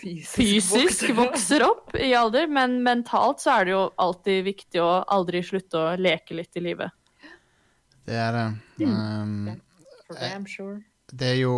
[0.00, 5.42] fysisk vokser opp i alder, men mentalt så er det jo alltid viktig å aldri
[5.46, 6.90] slutte å leke litt i livet.
[8.06, 8.46] Det er det.
[8.88, 9.52] Um,
[10.08, 10.18] For
[10.50, 10.80] sure.
[11.12, 11.52] det er jo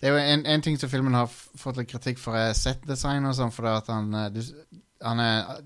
[0.00, 3.26] Det er jo en, en ting som filmen har fått litt kritikk for, er settdesign
[3.28, 5.58] og sånn, for det at han, eh, du, han er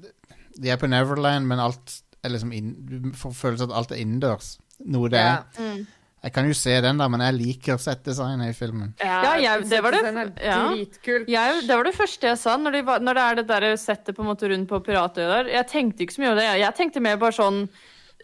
[0.57, 4.01] De er på Neverland, men alt er liksom inn, Du får følelsen at alt er
[4.03, 4.55] innendørs.
[4.87, 5.37] Noe det Ja.
[5.61, 5.85] er.
[6.25, 8.95] Jeg kan jo se den, der, men jeg liker settdesignet i filmen.
[9.05, 10.61] Ja, jeg- det var det- ja.
[11.29, 14.17] Jeg, det var det første jeg sa når, de når det er det der settet
[14.17, 15.51] på en måte rundt på Piratøya der.
[15.53, 16.61] Jeg tenkte ikke så mye over det.
[16.65, 17.69] Jeg tenkte mer bare sånn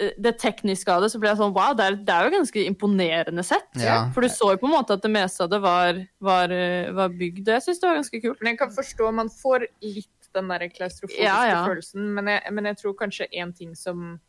[0.01, 2.37] eh, det tekniske av det, så ble jeg sånn wow, det er, det er jo
[2.39, 3.69] ganske imponerende sett.
[3.77, 4.09] Ja.
[4.15, 6.89] For du så jo på en måte at det meste av det var, var, eh,
[6.97, 7.45] var bygd.
[7.49, 8.41] og Jeg syns det var ganske kult.
[8.41, 11.67] Men jeg kan forstå man får litt den der klaustrofobiske Ja, ja.
[11.67, 14.21] følelsen, men jeg, men jeg tror kanskje en ting som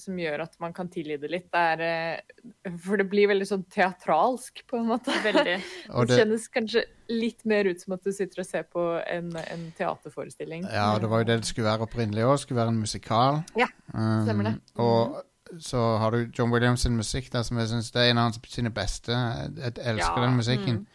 [0.00, 3.46] som gjør at man kan tilgi det litt, det er eh, For det blir veldig
[3.46, 5.14] sånn teatralsk, på en måte.
[5.24, 5.58] Veldig.
[5.94, 9.30] Det det, kjennes kanskje litt mer ut som at du sitter og ser på en,
[9.38, 10.66] en teaterforestilling.
[10.72, 12.38] ja, det var jo det det skulle være opprinnelig òg.
[12.42, 13.42] Skulle være en musikal.
[13.60, 14.52] Ja, Um, stemmer det.
[14.82, 15.22] Og
[15.62, 18.40] så har du John Williams sin musikk der, som jeg synes er en av hans
[18.50, 19.12] sine beste.
[19.12, 20.86] Jeg, elsker Ja, den musikken.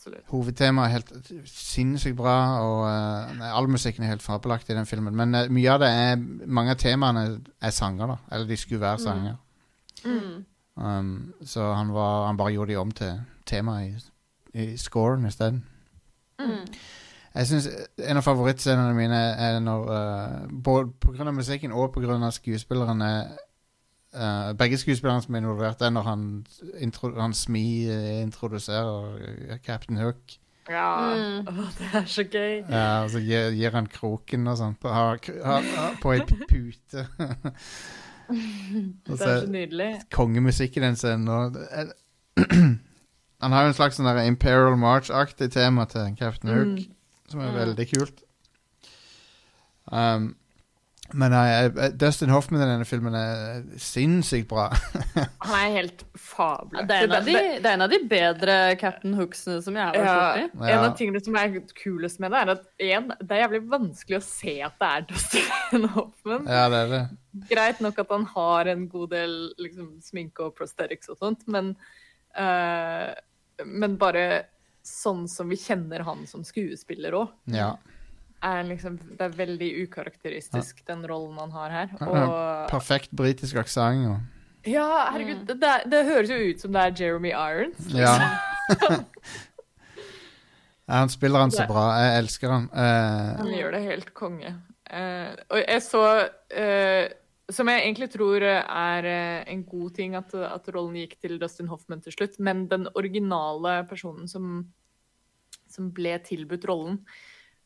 [0.00, 0.22] Absolutt.
[0.32, 2.34] Hovedtemaet er helt sinnssykt bra,
[2.64, 5.12] og uh, nei, all musikken er helt fabelaktig i den filmen.
[5.12, 7.24] Men uh, mye av det er Mange av temaene
[7.60, 8.16] er sanger, da.
[8.32, 9.34] Eller de skulle være sanger.
[10.06, 10.38] Mm.
[10.80, 11.10] Um,
[11.44, 13.92] så han, var, han bare gjorde de om til tema i,
[14.56, 15.66] i scoren isteden.
[16.40, 16.64] Mm.
[17.34, 21.30] Jeg synes En av favorittscenene mine er når uh, Både pga.
[21.30, 22.30] musikken og pga.
[22.30, 23.12] skuespillerne
[24.14, 26.46] eh, Begge skuespillerne som er involvert, er når han,
[26.80, 29.18] intro, han Smi eh, introduserer
[29.50, 30.36] eh, Captain Hook.
[30.70, 31.14] Ja.
[31.16, 31.48] Mm.
[31.48, 32.60] Oh, det er så gøy.
[32.70, 34.92] Ja, og så gir, gir han kroken og sånn på,
[36.02, 36.20] på ei
[36.50, 37.06] pute.
[38.30, 39.88] Det er så nydelig.
[40.14, 41.26] kongemusikk i den scenen.
[41.28, 41.66] Og det
[43.42, 47.30] han har jo en slags sånn Imperial March-aktig tema til Captain Hook, Mm.
[47.30, 47.58] som er Mm.
[47.58, 48.22] veldig kult.
[49.90, 50.36] Um,
[51.16, 54.68] men nei, Dustin Hoffman i denne filmen er sinnssykt bra.
[55.46, 56.88] Han er helt fabelaktig.
[56.88, 59.84] Det er, en av de, det er en av de bedre Captain Hooksene som jeg
[59.86, 60.60] har vært Ja, borti.
[60.60, 60.70] Ja.
[60.74, 64.20] En av tingene som er kulest med det, er at en, det er jævlig vanskelig
[64.20, 66.46] å se at det er Dustin Hoffman.
[66.50, 67.02] ja, det er det.
[67.50, 71.74] Greit nok at han har en god del liksom, sminke og prosthetics og sånt, men,
[72.38, 73.10] uh,
[73.66, 74.24] men bare
[74.86, 77.74] sånn som vi kjenner han som skuespiller òg, Ja.
[78.42, 81.90] Er liksom Det er veldig ukarakteristisk, den rollen han har her.
[82.00, 84.06] Ja, Og Perfekt britisk aksent.
[84.08, 84.20] og-
[84.68, 87.78] ja, herregud, det, er- det høres jo ut som det er Jeremy Irons.
[87.78, 88.20] Liksom.
[88.76, 89.00] ja,
[91.00, 91.86] han spiller han så bra.
[92.00, 92.66] Jeg elsker han.
[92.74, 93.38] Uh...
[93.40, 94.52] Han gjør det helt konge.
[94.90, 97.04] Uh, og jeg så uh,
[97.50, 99.06] Som jeg egentlig tror er
[99.46, 103.84] en god ting at, at rollen gikk til Dustin Hoffman til slutt, men den originale
[103.90, 104.66] personen som,
[105.66, 107.00] som ble tilbudt rollen,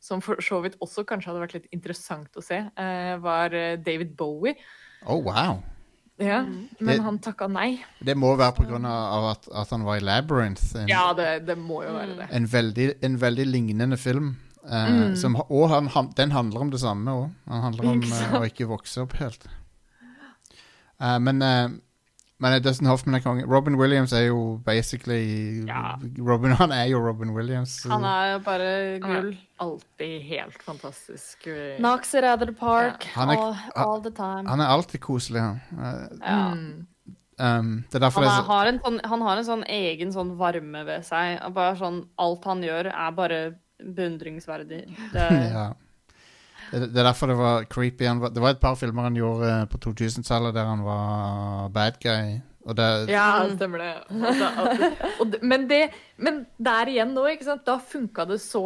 [0.05, 3.77] som for så vidt også kanskje hadde vært litt interessant å se, eh, var eh,
[3.81, 4.55] David Bowie.
[5.07, 5.62] oh, wow.
[6.21, 7.81] Ja, Det- men han takka nei.
[8.05, 8.79] Det må være pga.
[8.87, 10.77] Av at, at han var i Labyrinth.
[10.79, 12.29] En, Ja, det, det må jo være det.
[12.31, 14.37] en, veldig, en veldig lignende film.
[14.64, 15.17] Uh, Mm.
[15.21, 17.31] som, og han, han, den handler om det samme òg.
[17.51, 19.45] Han handler om Ikke eh, å ikke vokse opp helt.
[21.01, 21.69] Uh, men eh,
[22.42, 23.44] Men Dustin Hoffman er konge.
[23.47, 25.94] Robin Williams er jo basically Ja.
[26.18, 27.81] Robin, Han er jo Robin Williams.
[27.83, 29.37] så- Han er jo bare er gull.
[29.61, 31.47] alltid helt fantastisk.
[31.79, 34.49] Knocks it out of the park Han er- all, all the time.
[34.49, 35.61] Han er alltid koselig, han.
[36.20, 36.55] Ja.
[36.55, 36.87] Mm.
[37.38, 40.12] um, det er Han, er, er så har en sånn, han har en sånn egen
[40.12, 41.55] sånn varme ved seg.
[41.55, 44.85] Bare sånn, alt han gjør, er bare beundringsverdig.
[45.12, 45.73] Det, ja.
[46.81, 48.07] Det, er derfor det var creepy.
[48.09, 51.69] Han var, det var et par filmer han gjorde eh, på 2000-tallet der han var
[51.75, 52.41] bad guy.
[52.65, 53.93] Og det, Ja, stemmer det.
[54.17, 54.51] Og da,
[55.21, 55.83] og det men, det
[56.17, 58.63] men der igjen nå, ikke sant, da funka det så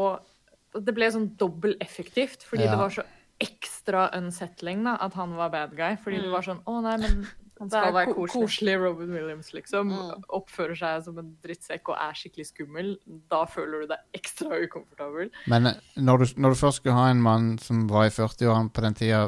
[0.79, 2.71] Det ble sånn dobbelt effektivt, fordi Ja.
[2.77, 3.03] det var så
[3.43, 5.97] ekstra unsettling da, at han var bad guy.
[6.03, 7.27] Fordi det var sånn Å nei, men
[7.59, 8.33] Han det skal er være koselig.
[8.49, 9.89] koselig Robin Williams, liksom.
[9.93, 10.25] Mm.
[10.39, 12.93] Oppfører seg som en drittsekk og er skikkelig skummel.
[13.33, 15.31] Da føler du deg ekstra ukomfortabel.
[15.51, 18.71] men eh, når du, når du først skulle ha en mann som var i 40-årene
[18.73, 19.25] på den tida,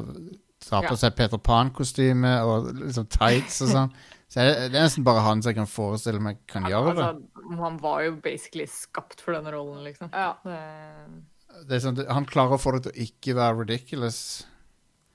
[0.60, 1.00] tar på Ja.
[1.02, 3.92] seg Peter Pan-kostyme og liksom tights og sånn,
[4.30, 6.92] så er det, det er nesten bare han som jeg kan forestille meg kan gjøre
[6.94, 7.06] det.
[7.08, 10.10] Altså, han var jo basically skapt for denne rollen, liksom.
[10.14, 10.34] Ja.
[10.44, 14.20] Det, det er sånn, han klarer å få det til å ikke være ridiculous.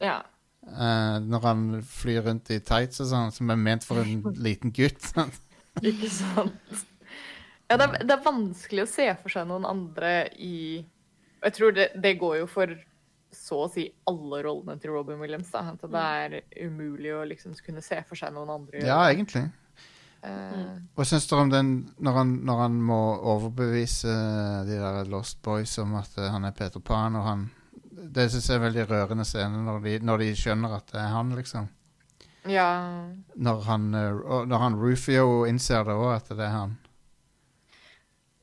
[0.03, 0.17] ja.
[0.67, 4.73] Eh, når han flyr rundt i tights og sånn, som er ment for en liten
[4.75, 5.11] gutt.
[5.81, 6.83] Ikke sant?
[7.65, 10.83] Ja, det er, det er vanskelig å se for seg noen andre i
[11.41, 12.75] Jeg tror det, det går jo for
[13.35, 15.49] så å si alle rollene til Robin Williams.
[15.51, 19.47] Da, at det er umulig å liksom kunne se for seg noen andre ja, egentlig.
[20.25, 22.99] Eh, Hva syns dere om den når han, når han må
[23.33, 24.15] overbevise
[24.69, 27.45] de der Lost Boys om at eh, han er Peter Pan, og han
[28.11, 31.11] Det syns jeg er veldig rørende scene når de, når de skjønner at det er
[31.13, 31.67] han, liksom.
[32.49, 32.69] ja.
[33.35, 36.77] Når han, eh, når han Rufio innser det òg, at det er han.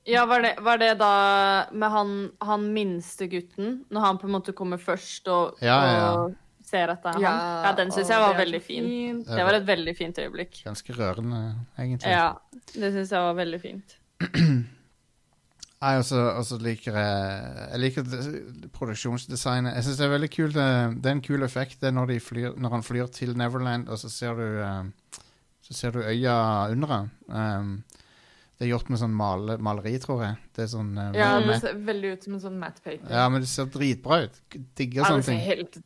[0.04, 4.32] Ja, var det, var det da med han, han minste gutten, når han på en
[4.34, 6.08] måte kommer først og, Ja, ja, ja.
[6.24, 7.64] og ser at det er Ja, han?
[7.68, 8.88] Ja, den syns jeg var veldig fin.
[8.90, 9.26] fint.
[9.30, 10.58] Det var et veldig fint øyeblikk.
[10.64, 11.42] Ganske rørende,
[11.78, 12.10] egentlig.
[12.10, 12.32] Ja,
[12.74, 13.98] det syns jeg var veldig fint.
[15.82, 18.04] Nei, og så liker jeg Jeg liker
[18.76, 19.74] produksjonsdesignet.
[19.76, 20.56] Jeg syns det er veldig kult.
[20.62, 23.34] eh, Det er en kul effekt det er når, de flyr, når han flyr til
[23.38, 25.18] Neverland, og så ser du eh,
[25.66, 26.36] Så ser du øya
[26.70, 27.10] under ham.
[27.28, 27.84] Um,
[28.58, 30.36] det er gjort med sånn male, maleri, tror jeg.
[30.54, 33.08] Det er sånn eh, ja, det ser veldig ut som en sånn matte painting.
[33.10, 34.36] ja, men det ser dritbra ut.
[34.78, 35.40] Digger Ja, det ser ting.
[35.46, 35.80] helt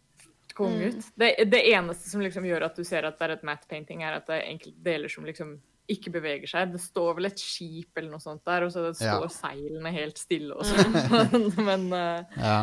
[0.57, 1.09] konge ut.
[1.21, 4.03] Det, det eneste som liksom gjør at du ser at det er et matte painting,
[4.03, 5.57] er at det er enkelte deler som liksom
[5.89, 6.73] ikke beveger seg.
[6.73, 9.19] Det står vel et skip eller noe sånt der, og så Ja.
[9.19, 11.53] står seilene helt stille og sånn.
[11.69, 12.57] Men uh, Ja.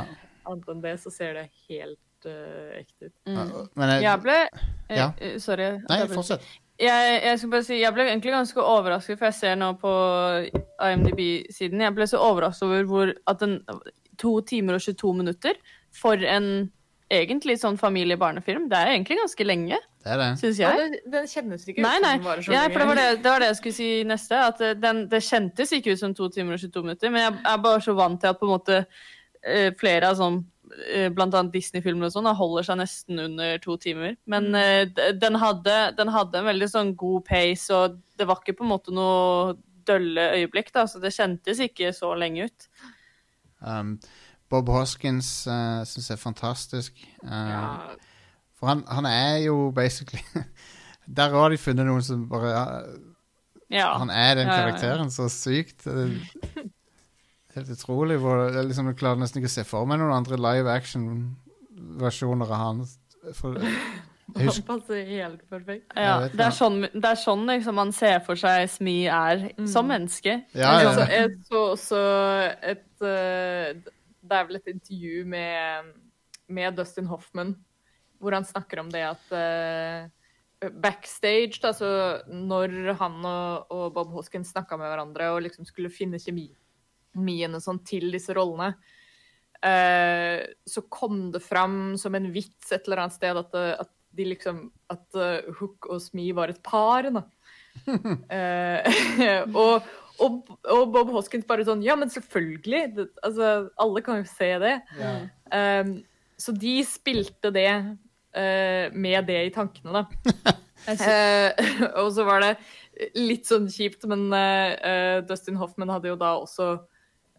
[0.46, 3.16] annet enn det så ser det helt uh, ekte ut.
[3.28, 3.70] Mm.
[3.80, 5.08] Men jeg, Jeg ble eh, Ja.
[5.20, 5.72] eh, Sorry.
[5.90, 6.44] Nei, fortsett.
[6.82, 9.92] Jeg, jeg, skal bare si, jeg ble egentlig ganske overrasket, for jeg ser nå på
[10.82, 13.60] IMDb-siden Jeg ble så overrasket over hvor at den
[14.22, 15.60] to timer og 22 minutter
[15.96, 16.72] for en
[17.13, 20.30] egentlig sånn familie-barnefilm, det er egentlig ganske lenge, Det er det.
[20.41, 22.73] syns Ja, det, den kjennes ikke ut Nei, som den varer så Ja, lenge.
[22.73, 24.39] for det var det, det var det jeg skulle si neste.
[24.52, 27.41] At eh, den, det kjentes ikke ut som to timer og 22 minutter, men jeg
[27.54, 28.80] er bare så vant til at på en måte
[29.43, 30.41] eh, flere av sånn
[30.93, 34.15] eh, Blant annet Disney-filmer og sånn holder seg nesten under to timer.
[34.26, 34.93] Men Mm.
[35.19, 38.71] den, hadde, den hadde en veldig sånn god pace, og det var ikke på en
[38.73, 39.54] måte noe
[39.86, 42.67] dølle øyeblikk, da, så det kjentes ikke så lenge ut.
[43.62, 43.97] Um,
[44.54, 47.02] Bob Hoskins uh, syns jeg er fantastisk.
[47.24, 47.63] Uh, ja,
[48.60, 50.22] For han, han er jo basically
[51.20, 52.94] Der har de funnet noen som bare uh,
[53.74, 53.89] Ja.
[54.00, 54.70] Han er den Ja, ja, ja.
[54.70, 55.84] karakteren så sykt.
[55.88, 56.70] Det er
[57.54, 58.16] Helt utrolig.
[58.22, 60.72] Hvor, det er liksom, jeg klarer nesten ikke å se for meg noen andre live
[60.74, 62.80] action-versjoner av han.
[63.38, 63.60] For,
[64.34, 65.92] jeg han passer helt perfekt.
[65.94, 69.44] Ja, Jeg det er sånn, det er sånn liksom, man ser for seg Smee er
[69.70, 69.92] som Mm.
[69.92, 70.34] menneske.
[70.56, 70.94] ja, Jeg ja.
[70.98, 72.02] så, jeg så også
[72.74, 73.76] et eh,
[74.24, 75.94] Det er vel et intervju med,
[76.48, 77.56] med Dustin Hoffman
[78.24, 81.88] hvor han snakker om det at uh, backstage, da, så
[82.32, 86.54] når han og, og Bob Hoskins snakka med hverandre og liksom skulle finne kjemi-
[87.12, 88.70] kjemien og sånn til disse rollene,
[89.60, 93.92] uh, så kom det fram som en vits et eller annet sted at, det- at
[94.14, 97.26] de liksom At uh, Hook og Smee var et par, da.
[98.30, 98.86] Eh,
[99.66, 99.88] og,
[100.21, 102.84] og, og Bob Hoskins bare sånn Ja, men selvfølgelig!
[102.97, 104.76] Det, altså, alle kan jo se det.
[104.99, 105.13] Ja.
[105.82, 105.95] Um,
[106.39, 110.54] så de spilte det uh, med det i tankene, da.
[110.89, 111.73] uh,
[112.04, 112.54] og så var det
[113.17, 116.76] litt sånn kjipt, men eh, eh, Dustin Hoffman hadde jo da også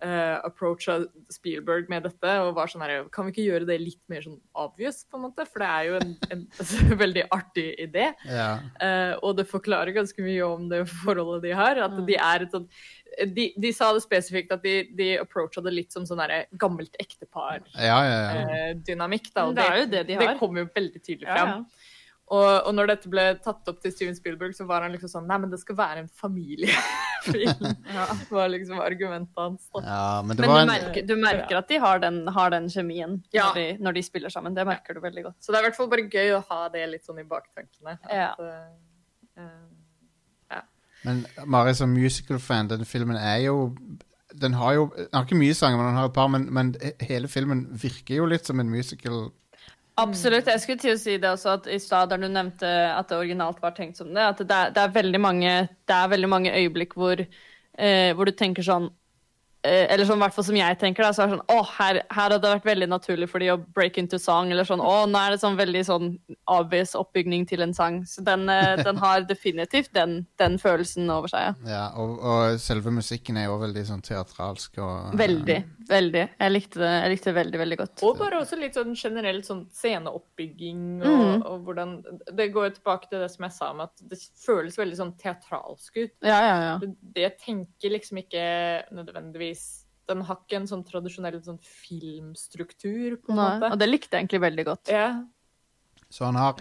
[0.03, 0.99] uh, approacha
[1.33, 4.41] Spielberg med dette og var sånn her Kan vi ikke gjøre det litt mer sånn
[4.59, 5.47] obvious, på en måte?
[5.49, 6.45] For det er jo en, en
[7.05, 8.11] veldig artig idé.
[8.29, 8.51] ja.
[8.81, 11.81] Uh, og det forklarer ganske mye om det forholdet de har.
[11.85, 12.69] At de er et sånn
[13.31, 16.23] de, de sa det spesifikt at de, de approacha det litt som sånn
[16.59, 17.77] gammelt ektepar-dynamikk.
[17.79, 18.47] ja, ja, ja.
[18.91, 20.27] da, det, Det er jo det de har.
[20.27, 21.67] Det kommer jo veldig tydelig Ja, fram.
[22.33, 25.27] Og, og når dette ble tatt opp til Steven Spielberg, så var han liksom sånn
[25.29, 27.75] Nei, men det skal være en familiefilm.
[27.97, 29.67] ja, var liksom argumentet hans.
[29.77, 32.51] Ja, men det Men var du en merker, du merker at de har den, har
[32.57, 33.51] den kjemien Ja.
[33.51, 34.57] når, de, når de spiller sammen.
[34.57, 35.37] Det merker du veldig godt.
[35.45, 37.99] Så det er i hvert fall bare gøy å ha det litt sånn i baktankene.
[38.01, 38.33] At, Ja.
[38.41, 40.63] eh, eh,
[41.05, 43.77] Men Mari, som musical-fan, den filmen er jo
[44.41, 46.75] Den har jo Den har ikke mye sanger, men den har et par, men, men
[47.05, 49.27] hele filmen virker jo litt som en musical.
[49.97, 50.49] Absolutt.
[50.51, 53.19] Jeg skulle til å si det også, at i stad der du nevnte at det
[53.21, 55.53] originalt var tenkt som det, at det er, det er, veldig, mange,
[55.87, 58.89] det er veldig mange øyeblikk hvor, eh, hvor du tenker sånn
[59.65, 62.35] Eller sånn hvert fall som jeg tenker, da, så er det sånn Å, her, her
[62.35, 65.21] hadde det vært veldig naturlig for de å break into song, eller sånn Å, nå
[65.21, 66.11] er det sånn veldig sånn
[66.51, 68.03] obvious oppbygning til en sang.
[68.09, 71.63] Så den, eh, den har definitivt den, den følelsen over seg.
[71.69, 71.75] Ja.
[71.75, 75.59] Ja, og, og selve musikken er jo veldig sånn teatralsk og Veldig.
[75.85, 76.23] Veldig.
[76.41, 78.05] Jeg likte det, jeg likte det veldig, veldig godt.
[78.09, 81.43] Og bare også litt sånn generelt sånn sceneoppbygging og, mm.
[81.51, 81.93] og hvordan
[82.39, 85.13] Det går jo tilbake til det som jeg sa om at det føles veldig sånn
[85.21, 86.15] teatralsk ut.
[86.25, 86.75] Ja, ja, ja.
[86.81, 88.47] Det, det tenker liksom ikke
[88.97, 89.54] nødvendigvis
[90.09, 93.71] Den har ikke en sånn tradisjonell sånn filmstruktur, på en Nei, måte.
[93.73, 94.91] og det likte jeg egentlig veldig godt.
[94.93, 95.23] Yeah.
[96.11, 96.61] Så han har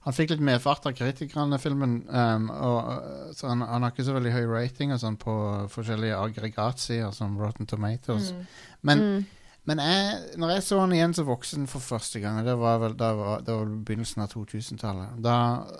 [0.00, 1.98] Han fikk litt medfart av kritikerne, filmen.
[2.08, 5.34] Um, og, så han, han har ikke så veldig høy rating og sånn på
[5.74, 8.30] forskjellige aggregatsider, som Rotten Tomatoes.
[8.32, 8.46] Mm.
[8.80, 9.26] Men, Mm.
[9.70, 12.96] Men jeg, når jeg så han igjen som voksen for første gang, det var vel
[12.98, 15.36] da var, det var begynnelsen av 2000-tallet, da,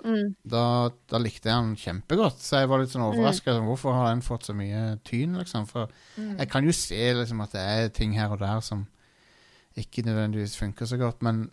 [0.07, 0.31] Mm.
[0.47, 0.63] da,
[1.11, 2.39] da likte jeg han kjempegodt.
[2.39, 3.57] Så jeg var litt sånn overraska.
[3.67, 5.67] Hvorfor har den fått så mye tyn, liksom?
[5.67, 6.37] For Mm.
[6.39, 8.87] jeg kan jo se liksom at det er ting her og der som
[9.77, 11.49] ikke nødvendigvis funker så godt, men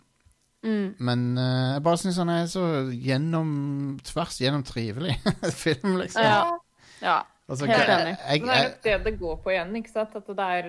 [0.63, 0.95] Mm.
[0.99, 5.13] men uh, jeg bare syns han er så gjennom tvers gjennom trivelig
[5.63, 6.21] film, liksom.
[6.21, 6.57] Ja.
[7.01, 7.21] Ja.
[7.49, 8.17] Altså, helt enig.
[8.43, 10.15] Det er det det går på igjen, ikke sant?
[10.19, 10.67] At det er,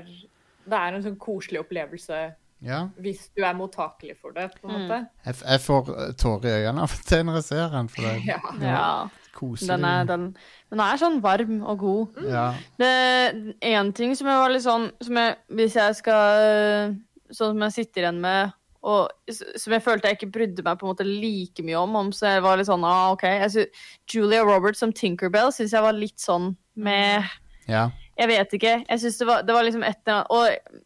[0.67, 2.21] det er en sånn koselig opplevelse
[2.63, 4.83] ja, hvis du er mottakelig for det, på en Mm.
[4.83, 4.99] måte.
[5.25, 8.03] jeg, jeg får eh, tårer i øynene av og til når jeg ser den, for
[8.03, 8.41] det er Ja.
[8.61, 9.09] ja.
[9.33, 9.69] koselig.
[9.71, 10.27] Den er, den,
[10.71, 12.21] den er sånn varm og god.
[12.29, 12.55] Ja.
[12.77, 16.97] Det en ting som jeg var litt sånn som jeg, Hvis jeg skal
[17.31, 20.87] Sånn som jeg sitter igjen med, og som jeg følte jeg ikke brydde meg på
[20.87, 23.23] en måte like mye om, om så jeg var litt sånn ah, OK.
[23.23, 23.69] Jeg sy-
[24.11, 27.23] Julia Roberts som Tinkerbell syns jeg var litt sånn med
[27.71, 27.85] ja.
[28.21, 28.77] Jeg vet ikke.
[28.85, 30.81] Jeg synes det det var liksom et eller annet Og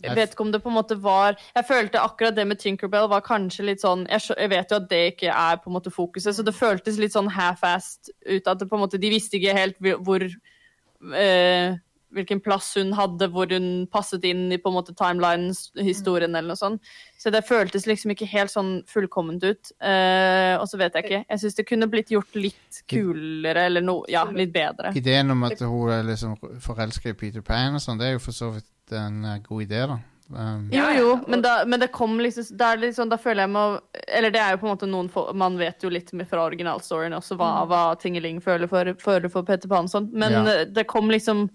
[0.00, 3.08] jeg vet ikke om det på en måte var Jeg følte akkurat det med Tinkerbell
[3.12, 5.92] var kanskje litt sånn Jeg, jeg vet jo at det ikke er på en måte
[5.92, 8.46] fokuset, så det føltes litt sånn half-assed ut.
[8.46, 11.76] At det på en måte, de visste ikke helt hvor eh,
[12.12, 16.52] Hvilken plass hun hadde, hvor hun passet inn i på en måte timelines, historien eller
[16.54, 16.82] noe sånt.
[17.20, 19.72] Så det føltes liksom ikke helt sånn fullkomment ut.
[19.78, 21.22] Uh, og så vet jeg ikke.
[21.28, 24.94] Jeg syns det kunne blitt gjort litt kulere, eller noe Ja, litt bedre.
[24.98, 28.24] Ideen om at hun er liksom forelska i Peter Pan og sånn, det er jo
[28.24, 30.00] for så vidt en eh, god idé, da.
[30.30, 33.16] Um, Jo, Ja, ja, jo, men da, men det kom liksom da, er liksom, da
[33.18, 33.80] føler jeg meg
[34.14, 36.44] Eller det er jo på en måte noen for, Man vet jo litt med fra
[36.46, 40.64] originalstoryen også hva, hva Tingeling føler for, føler for Peter Pan og sånn, men Ja.
[40.70, 41.48] det kom liksom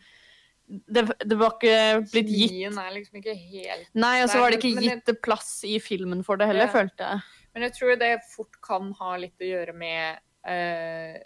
[0.65, 4.53] det, det var ikke blitt gitt Kjemien er liksom ikke helt Nei, og så var
[4.53, 6.73] det ikke gitt det plass i filmen for det heller, Ja.
[6.73, 7.21] følte jeg.
[7.53, 10.17] Men jeg tror det fort kan ha litt å gjøre med
[10.49, 11.19] uh,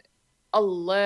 [0.60, 1.00] alle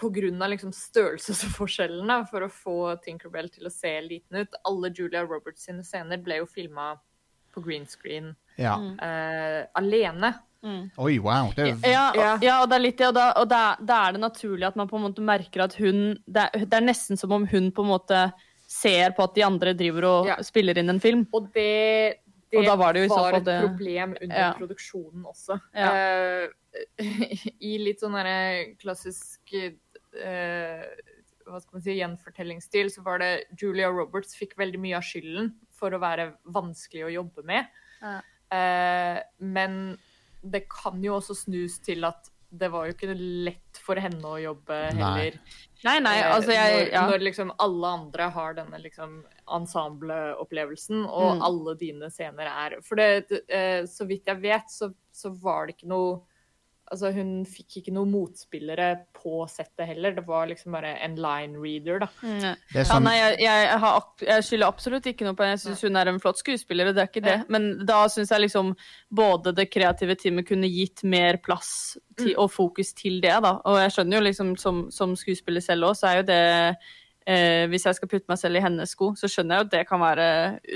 [0.00, 4.56] På grunn av liksom størrelsesforskjellene for å få Tinkerbell til å se liten ut.
[4.68, 6.92] Alle Julia Roberts sine scener ble jo filma
[7.50, 8.76] på green screen ja.
[8.76, 10.34] uh, alene.
[10.62, 11.52] Oi, wow.
[11.56, 12.34] Det er, Ja, Ja.
[12.34, 14.66] og, ja, og det er litt det, og, da, og da, da er det naturlig
[14.66, 17.46] at man på en måte merker at hun det er, det er nesten som om
[17.48, 18.32] hun på en måte
[18.68, 20.36] ser på at de andre driver og Ja.
[20.42, 21.26] spiller inn en film.
[21.32, 22.20] Og det,
[22.52, 24.52] det Og da var det jo i et det- problem under Ja.
[24.54, 25.60] produksjonen også.
[25.74, 25.90] Ja.
[25.94, 26.48] Eh,
[27.60, 29.40] I litt sånn derre klassisk
[30.14, 30.84] uh,
[31.50, 35.52] hva skal man si, gjenfortellingsstil, så var det Julia Roberts fikk veldig mye av skylden
[35.74, 37.66] for å være vanskelig å jobbe med.
[38.02, 38.20] Ja.
[38.52, 39.96] Eh, men
[40.42, 44.40] det kan jo også snus til at det var jo ikke lett for henne å
[44.42, 45.36] jobbe heller.
[45.84, 47.02] Nei, nei, Eh, altså jeg når, ja.
[47.06, 51.42] når liksom alle andre har denne liksom ensembleopplevelsen, og Mm.
[51.46, 55.76] alle dine scener er For det, eh, så vidt jeg vet, så, så var det
[55.76, 56.22] ikke noe
[56.90, 60.16] Altså, hun fikk ikke noen motspillere på settet heller.
[60.16, 62.08] Det var liksom bare en line reader, da.
[62.18, 65.54] Mm, er Ja, sånn nei, jeg, jeg, har, jeg skylder absolutt ikke noe på henne.
[65.54, 67.36] Jeg syns hun er en flott skuespiller, og det er ikke det.
[67.44, 67.46] Ja.
[67.54, 68.72] Men da syns jeg liksom
[69.06, 71.70] både det kreative teamet kunne gitt mer plass
[72.18, 73.52] til, og fokus til det, da.
[73.70, 76.40] Og jeg skjønner jo liksom som, som skuespiller selv òg, så er jo det
[77.30, 79.76] eh, Hvis jeg skal putte meg selv i hennes sko, så skjønner jeg jo at
[79.76, 80.26] det kan være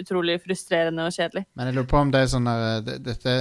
[0.03, 1.45] utrolig frustrerende og kjedelig.
[1.59, 3.37] Men jeg lurer på om det er sånn der, det, dette,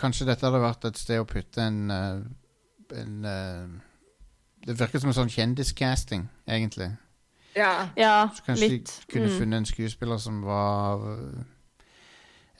[0.00, 3.68] Kanskje dette hadde vært et sted å putte en, eh, en eh,
[4.66, 6.90] Det virker som en sånn kjendiscasting, egentlig.
[7.56, 7.88] Ja.
[7.96, 8.92] Ja, Så kanskje litt.
[9.06, 9.38] de kunne Mm.
[9.38, 11.00] funnet en skuespiller som var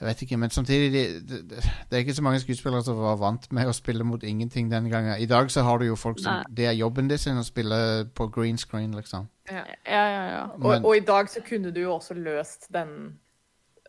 [0.01, 1.61] Jeg vet ikke, men samtidig det, de, det
[1.91, 5.19] er ikke så mange skuespillere som var vant med å spille mot ingenting den gangen.
[5.21, 6.43] I dag så har du jo folk som Nei.
[6.57, 9.27] Det er jobben sin å spille på green screen, liksom.
[9.51, 9.63] Ja.
[9.85, 10.43] Ja, ja, ja.
[10.59, 13.19] Og, og i dag så kunne du jo også løst den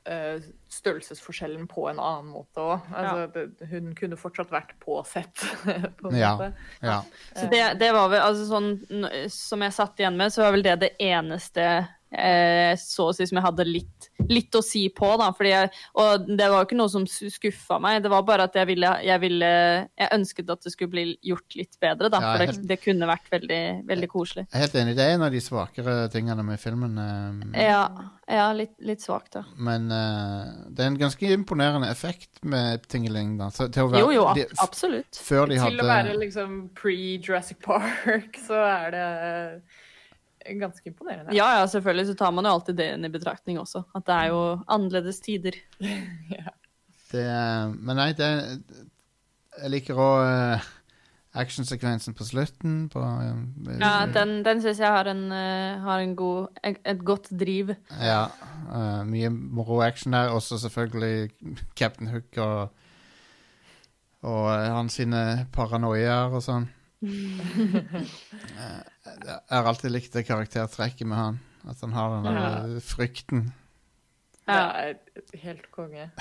[0.04, 0.42] eh,
[0.72, 2.86] størrelsesforskjellen på en annen måte òg.
[2.94, 3.66] Altså, ja.
[3.72, 5.44] hun kunne fortsatt vært påsett,
[6.00, 6.34] på en Ja.
[6.36, 6.52] måte.
[6.80, 6.98] Ja.
[7.34, 8.70] Så det, det var vel altså sånn
[9.30, 11.66] Som jeg satt igjen med, så var vel det det eneste
[12.12, 15.30] eh, så å si som jeg hadde litt, litt å si på, da.
[15.36, 18.54] Fordi jeg, og det var jo ikke noe som skuffa meg, det var bare at
[18.58, 19.50] jeg ville, jeg ville
[19.98, 22.20] Jeg ønsket at det skulle bli gjort litt bedre, da.
[22.22, 24.46] Ja, For helt- det, det kunne vært veldig, veldig koselig.
[24.52, 26.98] Jeg er helt enig, det er en av de svakere tingene med filmen.
[26.98, 27.82] eh, Ja,
[28.28, 29.44] ja litt, litt svakt, da.
[29.56, 33.50] Men eh, det er en ganske imponerende effekt med Tingeling, da.
[33.50, 35.16] Så, til å være, Jo, jo, de, absolutt.
[35.22, 39.06] Før de Til hadde å være liksom pre-Jurassic Park, så er det
[40.60, 41.34] ganske imponerende.
[41.36, 43.84] Ja, ja, selvfølgelig så tar man jo alltid det inn i betraktning også.
[43.94, 45.56] At det er jo annerledes tider.
[47.12, 48.30] det, er- Men nei, det
[49.62, 50.68] Jeg liker òg
[51.34, 52.88] actionsekvensen på slutten.
[52.92, 57.30] På, eh, Ja, den, den syns jeg har en, eh, har en god, et, godt
[57.40, 57.74] driv.
[58.00, 58.26] Ja,
[58.68, 60.28] eh, mye moro action der.
[60.32, 61.30] Også selvfølgelig
[61.76, 62.68] Captain Hook og
[64.22, 66.68] Og eh, hans sine paranoiaer og sånn.
[69.02, 71.40] Jeg har alltid likt det karaktertrekket med han.
[71.68, 73.50] At han har den der frykten.
[74.46, 74.94] Ja.
[75.38, 76.10] helt konge.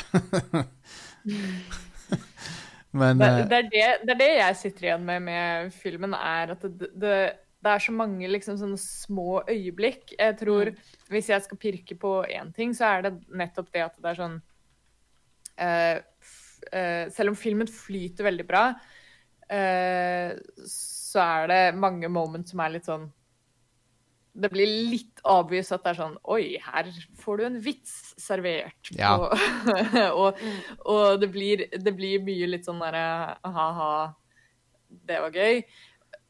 [2.92, 6.14] Men Det, eh, det, er det, det er det jeg sitter igjen med med filmen,
[6.14, 7.16] er at det, det,
[7.64, 10.14] det er så mange liksom sånne små øyeblikk.
[10.20, 10.74] Jeg tror,
[11.10, 14.20] Hvis jeg skal pirke på én ting, så er det nettopp det at det er
[14.20, 14.38] sånn
[15.62, 18.66] uh, f, eh, Selv om filmen flyter veldig bra,
[19.50, 20.32] uh,
[20.68, 23.10] så er det mange moments som er litt sånn
[24.32, 26.88] det blir litt obvious at det er sånn Oi, her
[27.20, 28.92] får du en vits servert.
[28.96, 29.18] Ja.
[29.20, 29.34] og,
[30.22, 30.40] og,
[30.88, 33.92] og det blir, det blir mye litt sånn derre ha-ha,
[34.88, 35.60] det var gøy.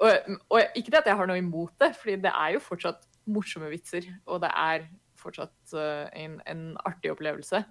[0.02, 3.06] Og, og ikke det at jeg har noe imot det, fordi det er jo fortsatt
[3.30, 4.08] morsomme vitser.
[4.26, 4.88] Og det er
[5.22, 7.62] fortsatt eh, en, en artig opplevelse.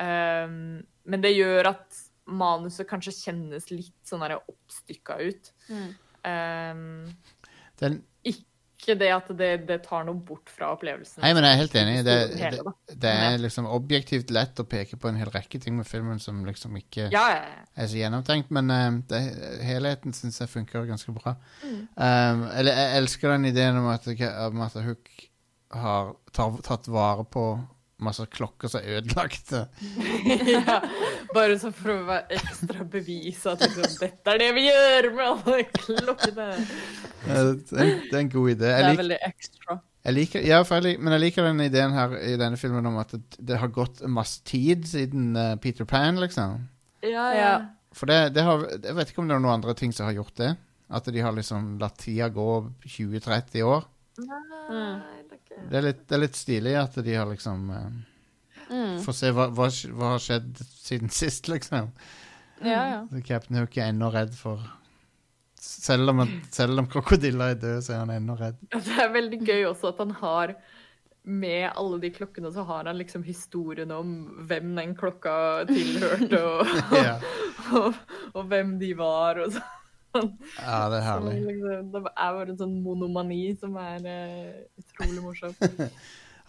[0.00, 1.98] Um, men det gjør at
[2.30, 5.52] manuset kanskje kjennes litt sånn oppstykka ut.
[6.26, 7.10] Um,
[7.80, 8.00] den,
[8.80, 11.20] ikke det at det, det tar noe bort fra opplevelsen.
[11.22, 11.96] Nei, men jeg er helt enig.
[12.06, 15.88] Det, det, det er liksom objektivt lett å peke på en hel rekke ting med
[15.88, 17.66] filmen som liksom ikke Ja, ja, ja.
[17.76, 19.20] er så gjennomtenkt, men uh, det,
[19.68, 21.36] helheten syns jeg funker ganske bra.
[21.64, 24.08] Um, eller jeg elsker den ideen om at,
[24.46, 25.12] om at Hook
[25.70, 27.44] har tatt vare på
[28.04, 29.64] masse klokker som er ødelagte.
[30.54, 30.78] ja.
[31.34, 35.26] Bare så for å være ekstra bevis at liksom, dette er det vi gjør med
[35.26, 36.48] alle klokkene.
[37.26, 38.72] Det er, det er en god idé.
[38.72, 39.78] Det er veldig ekstra.
[40.08, 42.88] jeg liker, ja, for jeg lik, men jeg liker den ideen her i denne filmen
[42.90, 43.22] om at det,
[43.52, 46.64] det har gått masse tid siden uh, Peter Pan, liksom.
[47.04, 47.52] Ja, ja.
[47.96, 50.16] For det, det har, jeg vet ikke om det er noen andre ting som har
[50.18, 50.54] gjort det.
[50.90, 52.50] At de har liksom latt tida gå
[52.82, 53.86] 20-30 år.
[54.26, 57.90] Nei, det er Det er litt, det er litt stilig at de har liksom eh,
[58.70, 59.00] Mm.
[59.02, 59.64] Få se hva, hva,
[59.98, 61.88] hva har skjedd siden sist, liksom.
[62.62, 63.00] Ja, ja.
[63.26, 64.60] Captain Hook er ennå redd for
[65.58, 68.60] Selv om, han- selv om krokodiller er død, så er han ennå redd.
[68.86, 70.54] Det er veldig gøy også at han har
[71.24, 74.14] med alle de klokkene så har han liksom historien om
[74.48, 75.34] hvem den klokka
[75.68, 77.18] tilhørte, og, Ja,
[77.76, 77.98] og,
[78.32, 79.42] og hvem de var.
[79.42, 79.66] Og så.
[80.14, 81.36] Ja det er herlig.
[81.46, 85.54] liksom, det er bare en sånn monomani som er uh, utrolig morsom.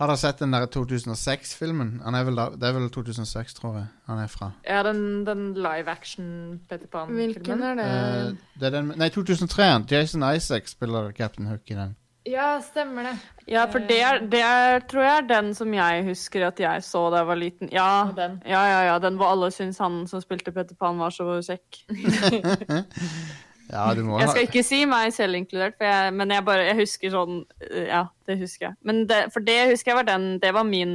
[0.02, 2.00] Har dere sett den der 2006-filmen?
[2.02, 4.48] Han er vel da, Det er vel 2006, tror jeg han er fra.
[4.66, 7.62] Ja, den, den live action Peter Pan-filmen.
[7.68, 7.86] er det?
[7.86, 9.68] Uh, det er den, nei, 2003.
[9.92, 11.94] Jason Isaac spiller Captain Hook i den.
[12.26, 13.14] Ja, stemmer det.
[13.50, 16.84] Ja, for det, er, det er, tror jeg er den som jeg husker at jeg
[16.86, 17.70] så da jeg var liten.
[17.74, 18.42] Ja, den.
[18.46, 21.82] ja, ja, ja den hvor alle syns han som spilte Peter Pan var så kjekk.
[23.72, 26.68] Ja, du må Jeg skal ikke si meg selv inkludert, for jeg, men jeg bare
[26.68, 28.78] jeg husker sånn eh, Ja, det husker jeg.
[28.88, 30.94] Men det, for det husker jeg var den Det var min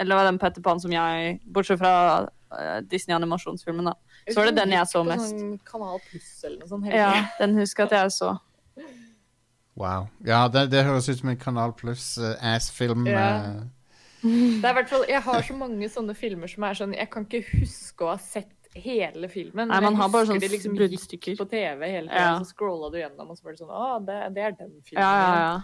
[0.00, 1.94] Eller var den Petter Pan som jeg Bortsett fra
[2.56, 3.96] eh, Disney-animasjonsfilmen, da.
[4.28, 5.32] Så var det den jeg så mest.
[5.32, 6.88] Sånn Kanal Pluss eller noe sånt.
[6.92, 8.34] Ja, den husker jeg at jeg så.
[9.78, 10.08] Wow.
[10.26, 13.06] Ja, det, det høres ut som en Kanal Pluss-ass-film.
[13.08, 13.26] Ja.
[13.58, 13.66] uh...
[14.22, 17.06] Det er i hvert fall, Jeg har så mange sånne filmer som er sånn Jeg
[17.12, 19.68] kan ikke huske å ha sett hele filmen.
[19.68, 21.36] Nei, man har bare sånne sånn liksom bruddstykker.
[21.38, 22.38] på TV hele tiden, Ja.
[22.38, 25.02] så scrolla du gjennom, og så var det sånn Å, det, det er den filmen.
[25.02, 25.60] Ja, ja, ja.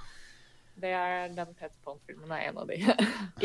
[0.76, 2.80] Det er den Peter Pan-filmen er en av de.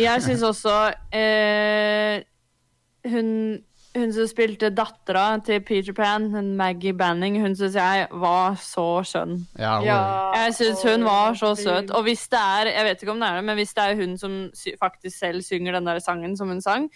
[0.01, 2.23] Jeg syns også eh,
[3.05, 3.63] hun
[3.97, 6.27] hun som spilte dattera til Peter Pan,
[6.57, 9.35] Maggie Banning, hun syns jeg var så skjønn.
[9.57, 9.87] Ja, hun,
[10.37, 11.89] Jeg syns hun var så søt.
[11.97, 13.99] Og hvis det er jeg vet ikke om det er det, men hvis det er
[13.99, 16.89] hun som sy faktisk selv synger den der sangen som hun sang,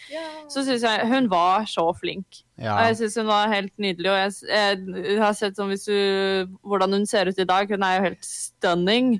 [0.50, 2.44] så syns jeg hun var så flink.
[2.62, 2.76] ja.
[2.78, 4.12] Og jeg syns hun var helt nydelig.
[4.12, 7.68] Og jeg, jeg, jeg har sett sånn hvis du, hvordan hun ser ut i dag.
[7.74, 9.16] Hun er jo helt stunning.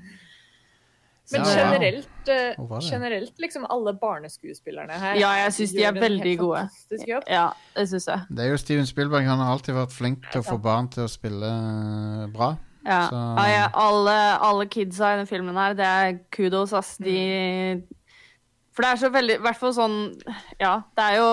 [1.32, 1.70] Men Ja, ja.
[1.72, 6.68] generelt, eh, generelt liksom alle barneskuespillerne her Ja, jeg synes de er veldig gode.
[7.30, 7.46] Ja,
[7.76, 8.20] det syns jeg.
[8.28, 9.24] Det er jo Steven Spielberg.
[9.24, 12.56] Han har alltid vært flink til å få barn til å spille eh, bra.
[12.84, 13.08] Ja.
[13.08, 16.96] Så- Ja, ja, alle, alle kidsa i den filmen her, det er kudos, ass.
[16.98, 17.82] De
[18.74, 19.96] For det er så veldig I hvert fall sånn
[20.58, 21.28] Ja, det er jo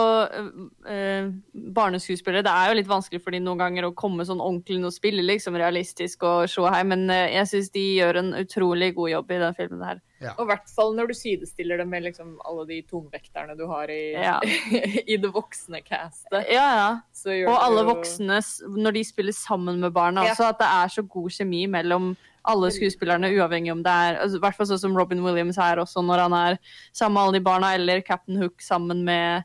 [0.93, 1.31] øh,
[1.75, 4.85] Barneskuespillere Det er jo litt vanskelig for de noen ganger å komme sånn ordentlig inn
[4.85, 8.91] og spille liksom realistisk og se her, men øh, jeg syns de gjør en utrolig
[8.97, 10.01] god jobb i den filmen her.
[10.35, 13.89] Og i hvert fall når du sidestiller det med liksom alle de tungvekterne du har
[13.89, 14.35] i, Ja.
[15.11, 16.45] i det voksne castet.
[16.53, 16.89] Ja, ja.
[17.15, 18.37] Så gjør Og alle jo- voksne,
[18.77, 20.35] når de spiller sammen med barna Ja.
[20.35, 22.11] også, at det er så god kjemi mellom
[22.49, 25.81] alle skuespillerne, uavhengig om det er altså, I hvert fall sånn som Robin Williams er
[25.81, 26.57] også, når han er
[26.91, 29.43] sammen med alle de barna, eller Captain Hook sammen med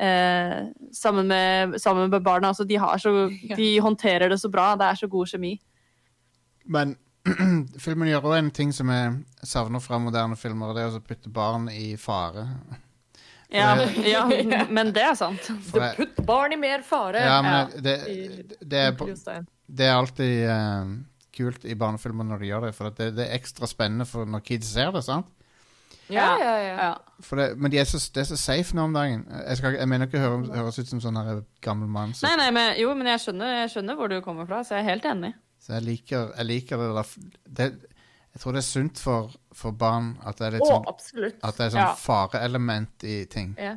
[0.00, 2.48] eh, sammen, med, sammen med barna.
[2.48, 4.72] Altså, de, har så, de håndterer det så bra.
[4.76, 5.56] Det er så god kjemi.
[6.64, 6.96] Men
[7.84, 9.12] filmen gjør også en ting som jeg
[9.46, 12.48] savner fra moderne filmer, og det er å putte barn i fare.
[13.52, 13.76] Ja,
[14.14, 14.24] ja,
[14.70, 15.50] men det er sant.
[15.74, 17.20] Jeg- putt barn i mer fare.
[17.22, 20.94] Ja, men det, det, det, er, det er alltid eh,
[21.34, 24.28] kult i barnefilmer når de gjør det, for at det, det er ekstra spennende for
[24.28, 25.04] når kids ser det.
[25.06, 25.30] sant?
[26.12, 26.72] Ja, ja, ja.
[26.82, 26.92] Ja.
[27.24, 29.22] For det, men de er så, det er så safe nå om dagen.
[29.46, 32.12] Jeg, skal, jeg mener ikke å høre, høres ut som sånn her gammel mann.
[32.16, 34.76] Så, Nei, nei, men, jo, men jeg skjønner, jeg skjønner hvor du kommer fra, så
[34.76, 35.32] jeg er helt enig.
[35.62, 37.04] så jeg, liker, jeg liker det
[37.60, 37.68] det,
[38.34, 41.32] Jeg tror det er sunt for, for barn at det er litt oh, sånn.
[41.44, 41.94] At det er sånn Ja.
[42.00, 43.54] fareelement i ting.
[43.60, 43.76] Ja.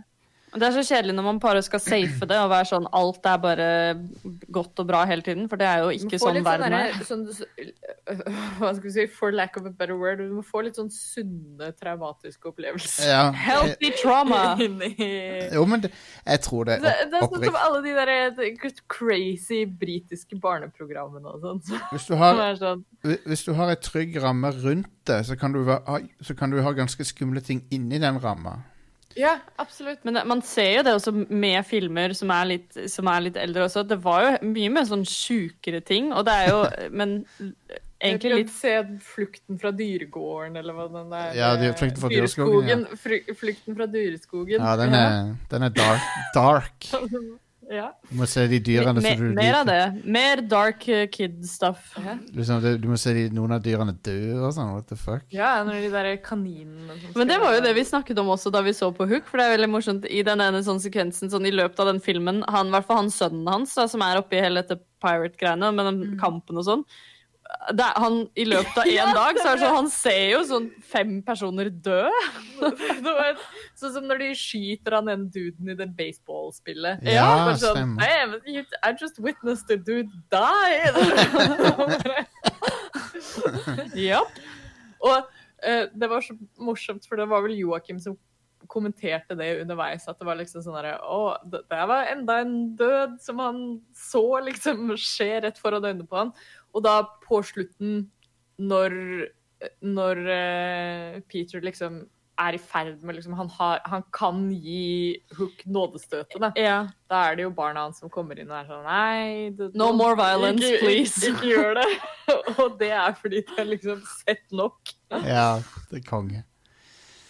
[0.55, 3.39] Det er så kjedelig når man bare skal safe det og være sånn alt er
[3.43, 3.67] bare
[4.55, 6.95] godt og bra hele tiden, for det er jo ikke sånn verden er.
[7.03, 7.25] sånn,
[8.59, 10.91] hva skal vi si, for lack of a better word, du må få litt sånn
[10.93, 13.09] sunne, traumatiske opplevelser.
[13.09, 14.43] Ja, Healthy trauma!
[15.55, 15.91] Jo, men det,
[16.25, 16.77] jeg tror det.
[16.83, 21.61] det er sånn som alle de der eh, crazy britiske barneprogrammene og sånn.
[21.65, 22.85] Så Hvis du har, det sånn,
[23.25, 26.61] hvis du har en trygg ramme rundt det, så kan du, ha, så kan du
[26.65, 28.57] ha ganske skumle ting inni den ramma.
[29.15, 30.03] Ja, absolutt.
[30.07, 33.65] Men man ser jo det også med filmer som er litt, som er litt eldre
[33.69, 33.85] også.
[33.87, 36.59] Det var jo mye mer sånn sjukere ting, og det er jo
[36.99, 37.15] Men
[38.03, 42.85] egentlig litt se flukten fra dyregården, eller hva den der Ja, de- Flukten fra dyreskogen,
[42.91, 42.99] ja.
[43.39, 44.59] Flukten fra dyreskogen.
[44.59, 46.13] Ja, den er, den er dark.
[46.35, 46.91] dark.
[47.71, 47.87] Ja.
[48.11, 49.77] Du må se de dyrene som du Mer av det.
[50.05, 51.95] Mer dark kid stuff.
[51.97, 52.13] Ja.
[52.35, 54.69] Liksom, du, du må se de, noen av dyrene dø og sånn.
[54.75, 55.23] What the fuck?
[55.33, 58.61] ja, når de der kaninene Men det var jo det vi snakket om også da
[58.65, 59.25] vi så på Hook.
[59.31, 61.99] For det er veldig morsomt i den ene sånn sekvensen sånn i løpet av den
[62.05, 65.73] filmen Han, i hvert fall han sønnen hans, da, som er oppi hele dette pirate-greiene
[65.73, 66.19] med den Mm.
[66.21, 66.85] kampen og sånn.
[67.45, 70.23] Det er, han, I løpet av én Ja, dag så er det sånn Han ser
[70.31, 72.07] jo sånn fem personer dø.
[73.79, 77.05] sånn som når de skyter han den duden i det baseballspillet.
[77.05, 78.01] Ja, ja sånn, stemmer.
[78.01, 80.75] "Damn, you- I just witnessed a dude die!
[84.09, 84.21] ja.
[85.05, 85.17] Og
[85.65, 88.17] uh, det var så morsomt, for det var vel Joakim som
[88.71, 90.07] kommenterte det underveis.
[90.09, 93.59] At det var liksom sånn herre Å, det var enda en død som han
[93.93, 96.31] så liksom skje rett foran øynene på han.
[96.75, 98.03] Og da på slutten,
[98.59, 98.93] når,
[99.85, 102.03] når uh, Peter liksom
[102.35, 106.51] er i ferd med liksom, han, har, han kan gi Hook nådestøtet, da.
[106.59, 106.79] Ja.
[107.11, 109.91] Da er det jo barna hans som kommer inn og er sånn Nei, det, No
[109.95, 111.21] more violence, ikke, please.
[111.21, 111.87] Ikke, ikke gjør det.
[112.65, 114.95] og det er fordi de har liksom sett nok.
[115.23, 115.47] Ja,
[115.91, 116.43] det er konge.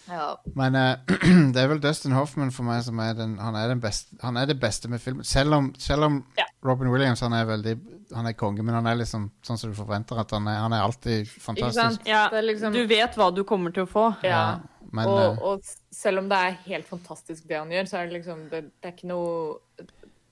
[0.08, 0.36] Ja.
[0.54, 0.96] Men uh,
[1.54, 4.36] det er vel Dustin Hoffman for meg som er den Han er, den beste, han
[4.36, 5.24] er det beste med filmen.
[5.26, 6.44] Selv om, selv om Ja.
[6.64, 7.76] Robin Williams han er veldig
[8.14, 10.60] Han er konge, men han er liksom sånn som du forventer at han er.
[10.62, 11.80] Han er alltid Ikke fantastisk.
[11.82, 12.06] sant?
[12.06, 14.08] Ja, Det er liksom, Du vet hva du kommer til å få.
[14.22, 14.60] ja.
[14.92, 18.06] Men og, eh, og selv om det er helt fantastisk det han gjør, så er
[18.06, 19.56] det liksom Det, det er ikke noe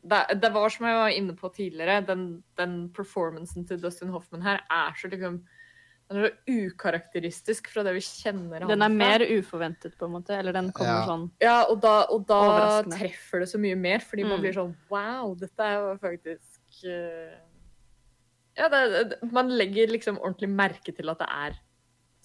[0.04, 4.42] det, det var som jeg var inne på tidligere, den, den performancen til Dustin Hoffman
[4.44, 5.40] her er så liksom
[6.10, 10.12] den er så ukarakteristisk fra det vi kjenner han Den er mer uforventet, på en
[10.18, 10.36] måte.
[10.36, 11.06] Eller den kommer Ja.
[11.08, 14.42] sånn Ja, og da, og da treffer det så mye mer, fordi man Mm.
[14.42, 17.34] blir sånn Wow, dette er jo faktisk uh...
[18.56, 21.58] Ja, det, det- man legger liksom ordentlig merke til at det er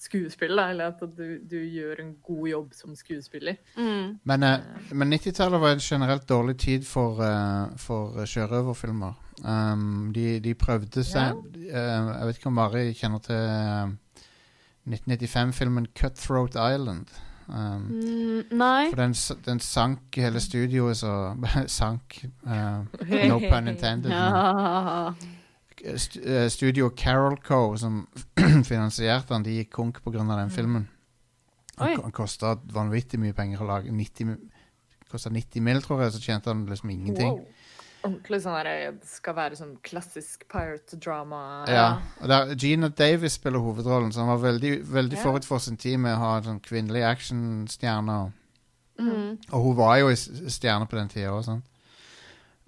[0.02, 3.56] skuespill, da, eller at du, du gjør en god jobb som skuespiller.
[3.78, 4.20] mm.
[4.24, 4.60] Men, eh,
[4.94, 9.14] men 90-tallet var en generelt dårlig tid for, uh, for sjørøverfilmer.
[9.46, 13.90] Um, de, de prøvde seg eh, Jeg vet ikke om Mari kjenner til uh,
[14.90, 17.14] 1995-filmen 'Cutthroat Island'.
[17.50, 18.90] Um, Mm, nei.
[18.92, 19.14] For den,
[19.46, 21.36] den sank hele studioet, så
[21.68, 22.26] Sank.
[22.46, 22.86] uh,
[23.28, 24.10] no pun intended.
[24.10, 25.14] men- Ja.
[25.86, 28.04] St eh, Studio Carol Co., som
[28.70, 30.24] finansierte den, de gikk konk pga.
[30.24, 30.88] den filmen.
[31.80, 31.94] Oi.
[31.94, 33.92] Han, han kosta vanvittig mye penger å lage.
[33.96, 34.42] 90, mi-
[35.10, 37.40] Kosta 90 mill., tror jeg, så tjente han liksom ingenting.
[37.40, 37.70] Wow.
[38.00, 41.40] Ordentlig sånn der, det skal være sånn klassisk pirate drama.
[41.68, 41.88] Ja,
[42.22, 45.26] og der, Gina Davis spiller hovedrollen, så han var veldig, veldig yeah.
[45.26, 48.20] forut for sin tid med å ha en sånn kvinnelig actionstjerne.
[49.02, 49.34] Mm.
[49.50, 51.68] Og hun var jo stjerne på den tida òg, sant.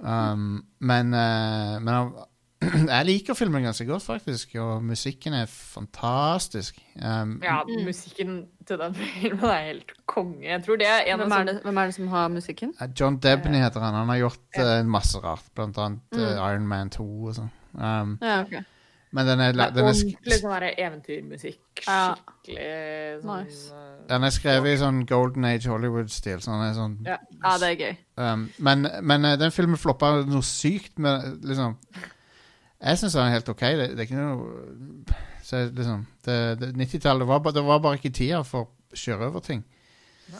[0.01, 2.13] Um, men uh, men han,
[2.95, 6.77] jeg liker filmen ganske godt, faktisk, og musikken er fantastisk.
[6.95, 7.85] Um, Ja, Mm.
[7.85, 10.43] musikken til den filmen er helt konge.
[10.43, 12.73] Jeg tror det er en Hvem, av er det, hvem er det som har musikken?
[12.81, 13.93] Eh, John Debney heter han.
[13.93, 14.77] Han har gjort Ja.
[14.79, 16.37] eh, masse rart, blant annet eh, Mm.
[16.51, 17.49] Iron Man 2 og sånn.
[17.73, 18.53] Um, Ja, ok.
[19.13, 21.59] men den er, den er, ordentlig sånn eventyrmusikk.
[21.87, 22.13] Ja.
[22.15, 23.73] Skikkelig sånn Nice.
[23.73, 26.37] eh, den er skrevet i sånn Golden Age Hollywood-stil.
[26.41, 27.17] Sånn, sånn Ja.
[27.43, 27.97] Ja, det er gøy.
[28.17, 31.77] Um, men, men eh, den filmen floppa noe sykt med liksom
[32.81, 33.61] Jeg syns den er helt OK.
[33.61, 35.19] Det, det er ikke noe
[35.51, 39.63] så, liksom, det, det, 90-tallet var, det var bare ikke tida for sjørøverting.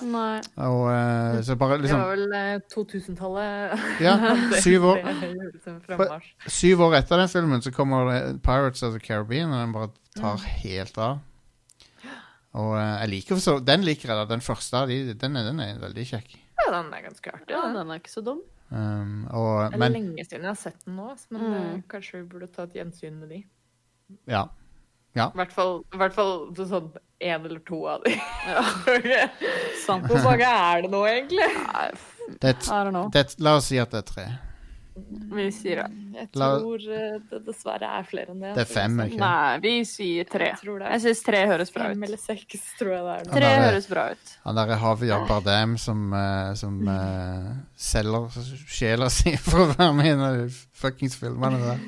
[0.08, 0.40] Nei.
[0.64, 3.82] Og uh, så bare Det liksom var vel uh, 2000-tallet.
[4.00, 4.14] Ja,
[4.64, 5.02] syv år.
[5.04, 6.08] det det.
[6.48, 9.92] Syv år etter den filmen så kommer eh, Pirates of the Caribbean, og den bare
[10.16, 11.20] tar helt av.
[12.56, 14.26] Og uh, jeg liker så, Den liker jeg, da.
[14.32, 15.14] Den første av de.
[15.14, 16.40] Den den er veldig kjekk.
[16.62, 17.52] Ja, den er ganske artig.
[17.52, 17.82] Ja, den.
[17.82, 18.42] den er ikke så dum.
[18.72, 21.54] Um, og, Det er men lenge siden jeg har sett den nå, men Mm.
[21.76, 23.42] eh, kanskje vi burde ta et gjensyn med de.
[24.28, 24.46] ja.
[25.28, 28.14] I hvert fall, i hvert fall sånn én eller to av de.
[29.86, 30.06] Sant.
[30.08, 31.50] Hvor mange er det nå, egentlig?
[32.40, 33.10] Det, I don't know.
[33.12, 34.26] det, la oss si at det er tre.
[35.32, 35.86] Vi sier det.
[36.12, 38.52] Jeg tror eh, det dessverre er flere enn det.
[38.58, 39.14] Det er fem, liksom.
[39.16, 40.50] ikke Nei, vi sier tre.
[40.52, 40.84] Jeg tror.
[40.84, 42.08] Jeg syns tre høres bra Fem ut.
[42.10, 43.24] eller seks, tror jeg det er.
[43.28, 43.36] nå.
[43.38, 44.34] Tre Ja, er- høres bra ut.
[44.44, 50.10] Han der Javier Bardem som, eh, som uh, selger sjela si for å være med
[50.10, 50.50] i en av de
[50.84, 51.80] fuckings filmene der.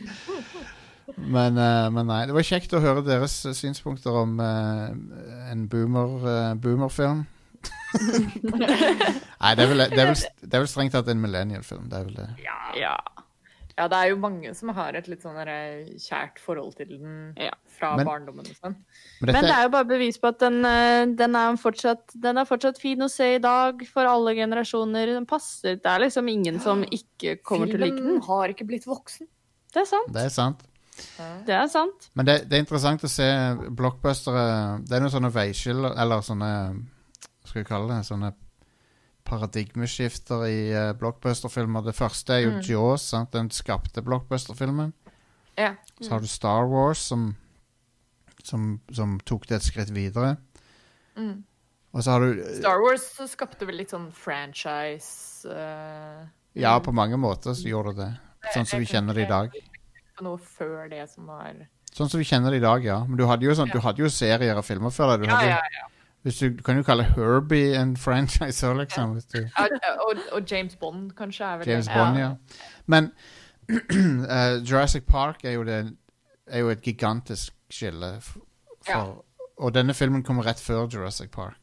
[1.18, 4.88] Men, uh, men nei, det var kjekt å høre deres synspunkter om uh,
[5.52, 7.26] en boomer, boomerfilm.
[7.94, 11.90] Nei, det er, vel, det, er vel, det er vel strengt tatt en millennial-film.
[11.92, 12.30] Det er vel det.
[12.44, 12.60] Ja.
[12.80, 12.94] Ja.
[13.78, 17.54] ja, det er jo mange som har et litt sånn kjært forhold til den Ja.
[17.78, 18.76] fra Men- barndommen og sånn.
[19.22, 22.38] Men Men det er jo bare bevis på at den, eh, den, er fortsatt, den
[22.38, 25.14] er fortsatt fin å se i dag for alle generasjoner.
[25.14, 25.76] Den passer.
[25.76, 28.04] Det er liksom ingen som ikke kommer til å like den.
[28.06, 29.28] Filmen har ikke blitt voksen.
[29.74, 30.14] Det er sant.
[30.14, 30.64] det er sant.
[31.48, 32.10] Det er sant.
[32.14, 33.26] Men det, det er interessant å se
[33.74, 36.50] blockbustere Det er noen sånne veiskiller, eller sånne
[37.54, 38.02] skal vi kalle det?
[38.08, 38.34] Sånne
[39.24, 41.86] paradigmeskifter i uh, blockbusterfilmer.
[41.86, 42.62] Det første er jo Mm.
[42.66, 43.32] Jaws, sant?
[43.32, 44.94] den skapte blockbusterfilmen.
[45.56, 45.76] Ja.
[46.02, 47.36] Så har du Star Wars, som,
[48.44, 50.38] som, som tok det et skritt videre.
[51.16, 51.44] Mm.
[51.94, 56.26] Og så har du Star Wars skapte vel litt sånn franchise uh,
[56.58, 58.50] Ja, på mange måter så gjorde det det.
[58.56, 59.54] Sånn som vi kjenner det i dag.
[60.26, 61.54] Noe før det som var
[61.94, 63.04] Sånn som vi kjenner det i dag, ja.
[63.06, 65.24] Men du hadde jo, sånn, du hadde jo serier og filmer før det.
[65.24, 65.93] Du, Ja, hadde, ja, ja.
[66.24, 69.18] Hvis du, du kan jo kalle Herbie en franchise òg, liksom.
[69.18, 69.68] Hvis du, Ja,
[70.08, 71.96] Og, og James Bond kanskje er vel James det.
[71.96, 72.32] Bond, ja.
[72.86, 73.12] Men
[73.70, 75.98] uh, Jurassic Park er jo, det,
[76.48, 78.16] er jo et gigantisk skille.
[78.22, 78.42] For,
[78.88, 79.04] ja.
[79.58, 81.60] Og denne filmen kommer rett før Jurassic Park.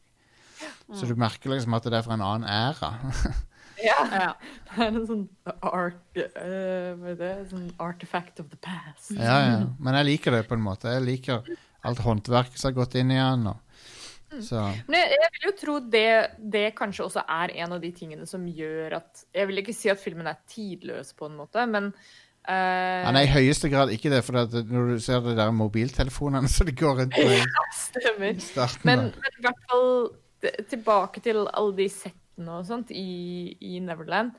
[0.93, 2.93] Så du merker liksom at det er fra en annen æra.
[3.81, 3.97] Ja.
[4.13, 4.33] Ja.
[4.75, 5.23] Det er en sånn
[5.65, 7.31] art, eh, hva er det?
[7.49, 9.09] Sånn artifact of the past.
[9.15, 9.55] ja, ja.
[9.81, 10.91] Men jeg liker det på en måte.
[10.93, 11.47] Jeg liker
[11.87, 13.47] alt håndverket som har gått inn i den.
[13.49, 13.87] Og,
[14.39, 16.07] så Men jeg, jeg vil jo tro det,
[16.53, 19.91] det kanskje også er en av de tingene som gjør at Jeg vil ikke si
[19.91, 24.13] at filmen er tidløs på en måte, men uh, Han er i høyeste grad ikke
[24.13, 27.43] det, for at når du ser det der mobiltelefonene så de går rundt med
[27.75, 28.31] Stemmer.
[28.31, 29.91] i starten Men, men i hvert fall
[30.71, 34.31] tilbake til alle de settene og sånt i, i Neverland.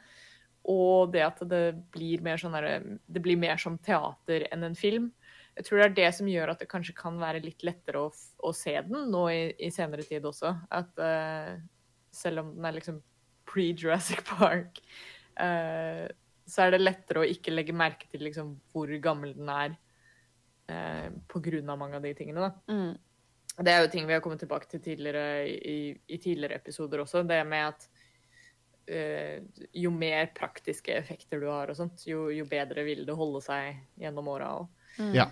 [0.67, 1.61] Og det at det
[1.95, 5.13] blir mer sånn derre- Det blir mer som teater enn en film.
[5.59, 8.11] Jeg tror det er det som gjør at det kanskje kan være litt lettere å,
[8.13, 10.55] å se den nå i, i senere tid også.
[10.73, 11.55] At uh,
[12.15, 13.03] selv om den er liksom
[13.51, 14.81] pre-Jurassic Park,
[15.37, 16.09] uh,
[16.49, 19.77] så er det lettere å ikke legge merke til liksom hvor gammel den er
[20.73, 22.49] uh, på grunn av mange av de tingene.
[22.49, 22.73] da.
[22.73, 22.97] Mm.
[23.53, 27.21] Det er jo ting vi har kommet tilbake til tidligere i, i tidligere episoder også.
[27.29, 27.89] Det med at
[28.87, 29.43] eh,
[29.73, 33.83] jo mer praktiske effekter du har, og sånt, jo, jo bedre vil det holde seg
[34.01, 34.71] gjennom åra òg.
[34.99, 35.13] Mm.
[35.17, 35.29] Ja.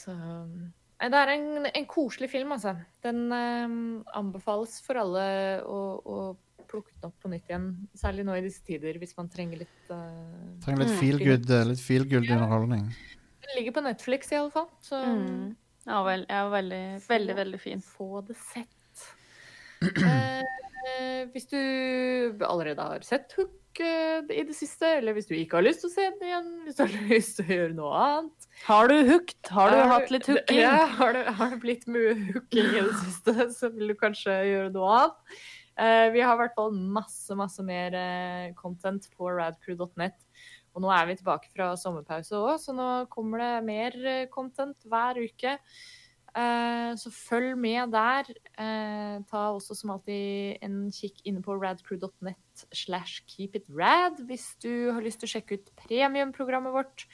[0.00, 0.14] Så
[1.00, 2.74] Nei, det er en, en koselig film, altså.
[3.04, 3.72] Den eh,
[4.18, 5.22] anbefales for alle
[5.64, 6.18] å, å
[6.68, 7.70] plukke den opp på nytt igjen.
[7.96, 10.98] Særlig nå i disse tider, hvis man trenger litt uh, Trenger litt Mm.
[11.00, 12.84] feel good, eh, litt feel good underholdning.
[13.40, 15.56] Den ligger på Netflix i alle fall, så Mm.
[15.88, 17.80] Ja, vel, ja, veldig, veldig, veldig fin.
[17.80, 19.06] få det sett.
[20.90, 25.60] Eh, hvis du allerede har sett Hook eh, i det siste, eller hvis du ikke
[25.60, 28.00] har lyst til å se den igjen, hvis du har lyst til å gjøre noe
[28.00, 29.52] annet Har du hooked?
[29.54, 30.58] Har du Er hatt litt hooking?
[30.58, 34.72] Ja, har har det blitt mye hooking i det siste, så vil du kanskje gjøre
[34.74, 35.38] noe annet.
[35.80, 40.18] Eh, vi har i hvert fall masse, masse mer eh, content på radcrew.net.
[40.74, 44.90] Og nå er vi tilbake fra sommerpause òg, så nå kommer det mer eh, content
[44.90, 45.56] hver uke.
[46.30, 48.28] Eh, så følg med der.
[48.54, 52.38] Eh, ta også som alltid en kikk inne på radcrew.net
[52.74, 57.06] slash keepitrad hvis du har lyst til å sjekke ut premiumprogrammet vårt.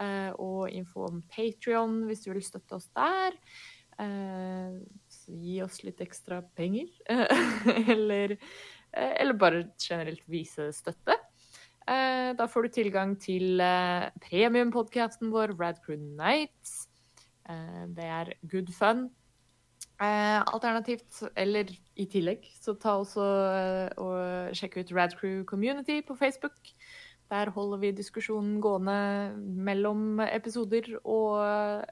[0.00, 3.36] eh, og info om Patrion hvis du vil støtte oss der.
[4.00, 4.78] Eh,
[5.12, 6.88] så gi oss litt ekstra penger.
[7.94, 8.36] eller,
[8.92, 11.18] eh, eller bare generelt vise støtte.
[11.90, 13.58] Da får du tilgang til
[14.22, 16.84] premiumpodkasten vår, Radcrew Nights.
[17.42, 19.08] Det er good fun.
[20.00, 21.68] Eh, alternativt, eller
[22.00, 26.72] i tillegg, så ta også eh, og sjekk ut Radcrew Community på Facebook.
[27.30, 31.84] Der holder vi diskusjonen gående mellom episoder, og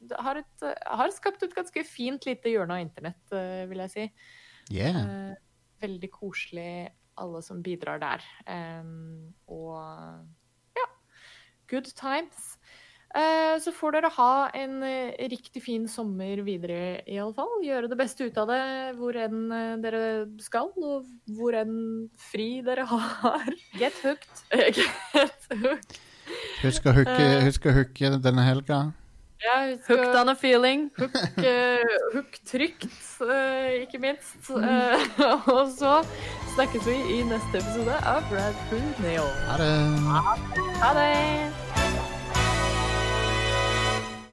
[0.00, 3.92] det har, et, har skapt et ganske fint lite hjørne av internett, eh, vil jeg
[3.92, 4.06] si.
[4.72, 5.02] Yeah.
[5.02, 5.36] Eh,
[5.84, 6.72] veldig koselig,
[7.20, 8.24] alle som bidrar der.
[9.52, 9.76] Og
[10.80, 10.88] ja,
[11.68, 12.49] good times.
[13.10, 17.56] Eh, så får dere ha en eh, riktig fin sommer videre, i alle fall.
[17.66, 18.60] Gjøre det beste ut av det
[19.00, 20.02] hvor enn eh, dere
[20.42, 21.74] skal, og hvor enn
[22.30, 23.50] fri dere har.
[23.80, 24.46] Get hooked.
[24.78, 25.98] Get hooked.
[26.62, 28.82] Husk å hooke, husk å hooke denne helga.
[29.40, 30.90] Ja, husk Hooked on a feeling.
[31.00, 31.16] Hook,
[32.14, 32.86] hook trygt,
[33.80, 34.38] ikke minst.
[34.52, 35.08] Eh,
[35.56, 35.96] og så
[36.54, 39.34] snakkes vi i neste episode av Brad Crew Neon.
[39.48, 39.74] Ha det.
[40.84, 41.69] Ha det!